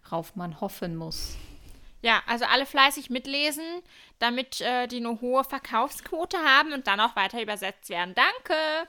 worauf 0.06 0.36
man 0.36 0.60
hoffen 0.60 0.96
muss. 0.96 1.36
Ja, 2.02 2.22
also 2.26 2.44
alle 2.44 2.66
fleißig 2.66 3.10
mitlesen, 3.10 3.64
damit 4.18 4.60
äh, 4.60 4.86
die 4.86 4.98
eine 4.98 5.20
hohe 5.20 5.44
Verkaufsquote 5.44 6.38
haben 6.38 6.72
und 6.72 6.86
dann 6.86 7.00
auch 7.00 7.16
weiter 7.16 7.42
übersetzt 7.42 7.88
werden. 7.88 8.14
Danke! 8.14 8.88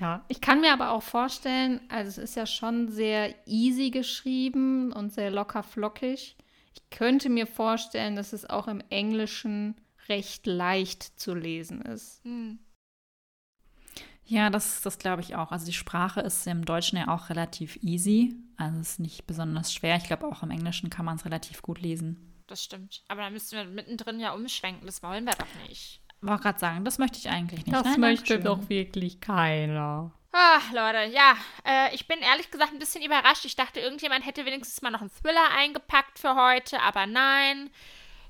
ja, 0.00 0.24
ich 0.28 0.40
kann 0.40 0.60
mir 0.60 0.72
aber 0.72 0.90
auch 0.90 1.02
vorstellen, 1.02 1.80
also 1.88 2.08
es 2.08 2.18
ist 2.18 2.36
ja 2.36 2.46
schon 2.46 2.88
sehr 2.88 3.34
easy 3.46 3.90
geschrieben 3.90 4.92
und 4.92 5.12
sehr 5.12 5.30
locker 5.30 5.62
flockig. 5.62 6.36
Ich 6.74 6.90
könnte 6.90 7.30
mir 7.30 7.46
vorstellen, 7.46 8.16
dass 8.16 8.32
es 8.32 8.48
auch 8.48 8.68
im 8.68 8.82
Englischen 8.90 9.76
recht 10.08 10.46
leicht 10.46 11.18
zu 11.18 11.34
lesen 11.34 11.82
ist. 11.82 12.22
Hm. 12.24 12.60
Ja, 14.26 14.50
das, 14.50 14.82
das 14.82 14.98
glaube 14.98 15.22
ich 15.22 15.36
auch. 15.36 15.52
Also 15.52 15.66
die 15.66 15.72
Sprache 15.72 16.20
ist 16.20 16.46
im 16.46 16.64
Deutschen 16.64 16.98
ja 16.98 17.08
auch 17.08 17.30
relativ 17.30 17.76
easy. 17.82 18.34
Also 18.56 18.80
es 18.80 18.90
ist 18.90 19.00
nicht 19.00 19.26
besonders 19.26 19.72
schwer. 19.72 19.96
Ich 19.96 20.04
glaube, 20.04 20.26
auch 20.26 20.42
im 20.42 20.50
Englischen 20.50 20.90
kann 20.90 21.04
man 21.04 21.16
es 21.16 21.24
relativ 21.24 21.62
gut 21.62 21.80
lesen. 21.80 22.42
Das 22.46 22.62
stimmt. 22.62 23.02
Aber 23.08 23.22
da 23.22 23.30
müssten 23.30 23.56
wir 23.56 23.64
mittendrin 23.64 24.20
ja 24.20 24.32
umschwenken. 24.32 24.86
Das 24.86 25.02
wollen 25.02 25.24
wir 25.24 25.32
doch 25.32 25.68
nicht. 25.68 26.00
Ich 26.22 26.28
wollte 26.28 26.42
gerade 26.42 26.58
sagen, 26.58 26.84
das 26.84 26.98
möchte 26.98 27.18
ich 27.18 27.28
eigentlich 27.28 27.66
nicht. 27.66 27.76
Das 27.76 27.84
Nein, 27.84 28.00
möchte 28.00 28.40
doch 28.40 28.68
wirklich 28.68 29.20
keiner. 29.20 30.12
Ach, 30.32 30.72
Leute, 30.72 31.12
ja. 31.12 31.36
Äh, 31.64 31.94
ich 31.94 32.06
bin 32.08 32.18
ehrlich 32.18 32.50
gesagt 32.50 32.72
ein 32.72 32.78
bisschen 32.78 33.02
überrascht. 33.02 33.44
Ich 33.44 33.56
dachte, 33.56 33.80
irgendjemand 33.80 34.26
hätte 34.26 34.44
wenigstens 34.44 34.82
mal 34.82 34.90
noch 34.90 35.00
einen 35.00 35.10
Thriller 35.10 35.50
eingepackt 35.56 36.18
für 36.18 36.34
heute, 36.34 36.80
aber 36.82 37.06
nein. 37.06 37.70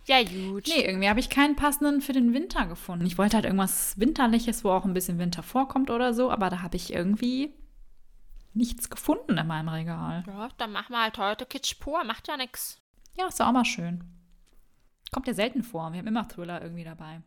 Ja, 0.06 0.22
gut. 0.22 0.68
Nee, 0.68 0.84
irgendwie 0.84 1.08
habe 1.08 1.20
ich 1.20 1.28
keinen 1.28 1.56
passenden 1.56 2.00
für 2.00 2.12
den 2.12 2.32
Winter 2.32 2.66
gefunden. 2.66 3.06
Ich 3.06 3.18
wollte 3.18 3.36
halt 3.36 3.44
irgendwas 3.44 3.98
Winterliches, 3.98 4.62
wo 4.62 4.70
auch 4.70 4.84
ein 4.84 4.94
bisschen 4.94 5.18
Winter 5.18 5.42
vorkommt 5.42 5.90
oder 5.90 6.14
so, 6.14 6.30
aber 6.30 6.48
da 6.48 6.62
habe 6.62 6.76
ich 6.76 6.92
irgendwie 6.92 7.52
nichts 8.54 8.88
gefunden 8.88 9.36
in 9.36 9.46
meinem 9.46 9.68
Regal. 9.68 10.24
Ja, 10.26 10.48
dann 10.58 10.72
machen 10.72 10.92
wir 10.92 11.02
halt 11.02 11.18
heute 11.18 11.44
Kitsch 11.44 11.78
pur. 11.80 12.04
Macht 12.04 12.28
ja 12.28 12.36
nix. 12.36 12.80
Ja, 13.14 13.26
ist 13.26 13.40
doch 13.40 13.46
auch 13.46 13.52
mal 13.52 13.64
schön. 13.64 14.04
Kommt 15.10 15.26
ja 15.26 15.34
selten 15.34 15.62
vor. 15.62 15.92
Wir 15.92 15.98
haben 15.98 16.06
immer 16.06 16.28
Thriller 16.28 16.62
irgendwie 16.62 16.84
dabei. 16.84 17.20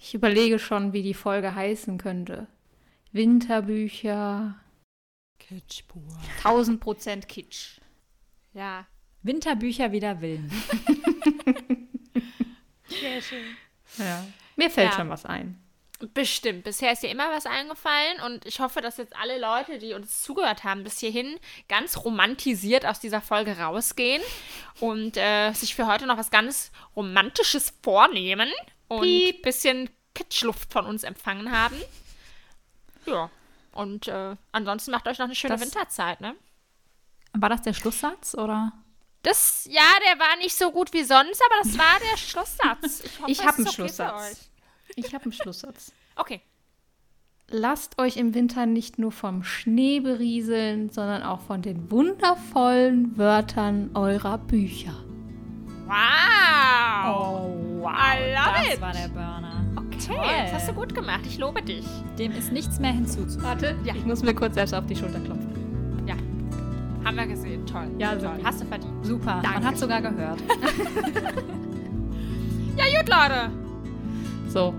Ich 0.00 0.14
überlege 0.14 0.58
schon, 0.58 0.92
wie 0.92 1.02
die 1.02 1.14
Folge 1.14 1.54
heißen 1.54 1.98
könnte. 1.98 2.46
Winterbücher. 3.12 4.56
Kitsch 5.38 5.82
pur. 5.88 6.02
1000 6.38 6.80
Prozent 6.80 7.28
Kitsch. 7.28 7.80
Ja. 8.52 8.86
Winterbücher 9.22 9.92
wider 9.92 10.20
Willen. 10.20 10.50
Sehr 13.04 13.22
schön. 13.22 13.56
Ja. 13.98 14.24
Mir 14.56 14.70
fällt 14.70 14.90
Ja. 14.92 14.96
schon 14.96 15.10
was 15.10 15.24
ein. 15.26 15.60
Bestimmt. 16.12 16.64
Bisher 16.64 16.92
ist 16.92 17.02
dir 17.02 17.10
immer 17.10 17.30
was 17.30 17.46
eingefallen 17.46 18.20
und 18.26 18.44
ich 18.46 18.60
hoffe, 18.60 18.80
dass 18.80 18.96
jetzt 18.96 19.14
alle 19.16 19.38
Leute, 19.38 19.78
die 19.78 19.94
uns 19.94 20.22
zugehört 20.22 20.64
haben 20.64 20.82
bis 20.84 20.98
hierhin, 20.98 21.38
ganz 21.68 21.96
romantisiert 22.04 22.84
aus 22.84 22.98
dieser 23.00 23.20
Folge 23.20 23.58
rausgehen 23.58 24.22
und 24.80 25.16
äh, 25.16 25.52
sich 25.52 25.74
für 25.74 25.86
heute 25.86 26.06
noch 26.06 26.16
was 26.18 26.30
ganz 26.30 26.72
Romantisches 26.96 27.72
vornehmen 27.82 28.50
und 28.88 29.04
ein 29.06 29.40
bisschen 29.42 29.88
Kitschluft 30.14 30.72
von 30.72 30.84
uns 30.84 31.04
empfangen 31.04 31.52
haben. 31.52 31.76
Ja. 33.06 33.30
Und 33.72 34.08
äh, 34.08 34.36
ansonsten 34.52 34.90
macht 34.90 35.06
euch 35.08 35.18
noch 35.18 35.26
eine 35.26 35.34
schöne 35.34 35.54
Das- 35.54 35.62
Winterzeit, 35.62 36.20
ne? 36.20 36.34
War 37.32 37.48
das 37.48 37.62
der 37.62 37.72
Schlusssatz 37.74 38.34
oder? 38.34 38.72
Das, 39.24 39.66
ja, 39.70 39.82
der 40.08 40.18
war 40.20 40.36
nicht 40.38 40.54
so 40.56 40.70
gut 40.70 40.92
wie 40.92 41.02
sonst, 41.02 41.42
aber 41.44 41.62
das 41.64 41.76
war 41.78 41.98
der 42.12 42.16
Schlusssatz. 42.16 43.02
Ich, 43.04 43.20
hoffe, 43.20 43.30
Ich 43.32 43.38
habe 43.44 43.56
einen 43.56 43.66
okay 43.66 43.70
für 43.70 43.72
Schlusssatz. 43.74 44.50
Ich 44.96 45.14
habe 45.14 45.24
einen 45.24 45.32
Schlusssatz. 45.32 45.92
Okay. 46.14 46.40
Lasst 47.48 47.98
euch 47.98 48.16
im 48.16 48.34
Winter 48.34 48.66
nicht 48.66 48.98
nur 48.98 49.12
vom 49.12 49.42
Schnee 49.42 50.00
berieseln, 50.00 50.90
sondern 50.90 51.22
auch 51.22 51.40
von 51.40 51.62
den 51.62 51.90
wundervollen 51.90 53.16
Wörtern 53.18 53.90
eurer 53.94 54.38
Bücher. 54.38 54.94
Wow. 55.86 57.06
Oh, 57.06 57.80
wow. 57.82 57.92
I 57.92 58.32
love 58.34 58.66
das 58.66 58.74
it. 58.74 58.80
war 58.80 58.92
der 58.92 59.08
Burner. 59.08 59.64
Okay, 59.76 60.42
das 60.44 60.52
hast 60.52 60.68
du 60.68 60.72
gut 60.74 60.94
gemacht. 60.94 61.20
Ich 61.26 61.38
lobe 61.38 61.62
dich. 61.62 61.84
Dem 62.18 62.32
ist 62.32 62.52
nichts 62.52 62.78
mehr 62.78 62.92
hinzuzufügen. 62.92 63.42
Warte, 63.42 63.76
Ja. 63.84 63.94
ich 63.94 64.04
muss 64.04 64.22
mir 64.22 64.34
kurz 64.34 64.54
selbst 64.54 64.74
auf 64.74 64.86
die 64.86 64.96
Schulter 64.96 65.20
klopfen. 65.20 65.53
Haben 67.04 67.16
wir 67.16 67.26
gesehen. 67.26 67.66
Toll. 67.66 67.88
Ja, 67.98 68.10
Toll. 68.12 68.20
super. 68.20 68.38
Hast 68.44 68.60
du 68.62 68.64
verdient. 68.66 69.06
Super, 69.06 69.40
Danke. 69.42 69.58
man 69.60 69.64
hat 69.66 69.78
sogar 69.78 70.00
gehört. 70.02 70.38
Ja, 72.76 72.84
gut, 73.00 73.08
Leute. 73.08 73.50
So, 74.48 74.74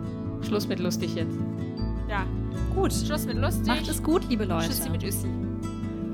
Schluss 0.45 0.67
mit 0.67 0.79
lustig 0.79 1.15
jetzt. 1.15 1.38
Ja. 2.09 2.25
Gut, 2.75 2.91
Schluss 2.93 3.25
mit 3.25 3.38
lustig. 3.38 3.67
macht 3.67 3.88
es 3.88 4.03
gut, 4.03 4.27
liebe 4.27 4.43
Leute. 4.43 4.67
Tschüssi 4.67 4.89
mit 4.89 5.01
Üssi. 5.01 5.27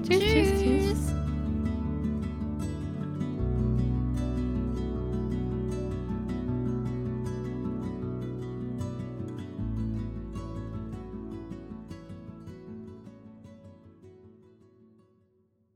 Tschüss, 0.03 0.19
tschüss, 0.19 0.61
tschüss. 0.61 1.15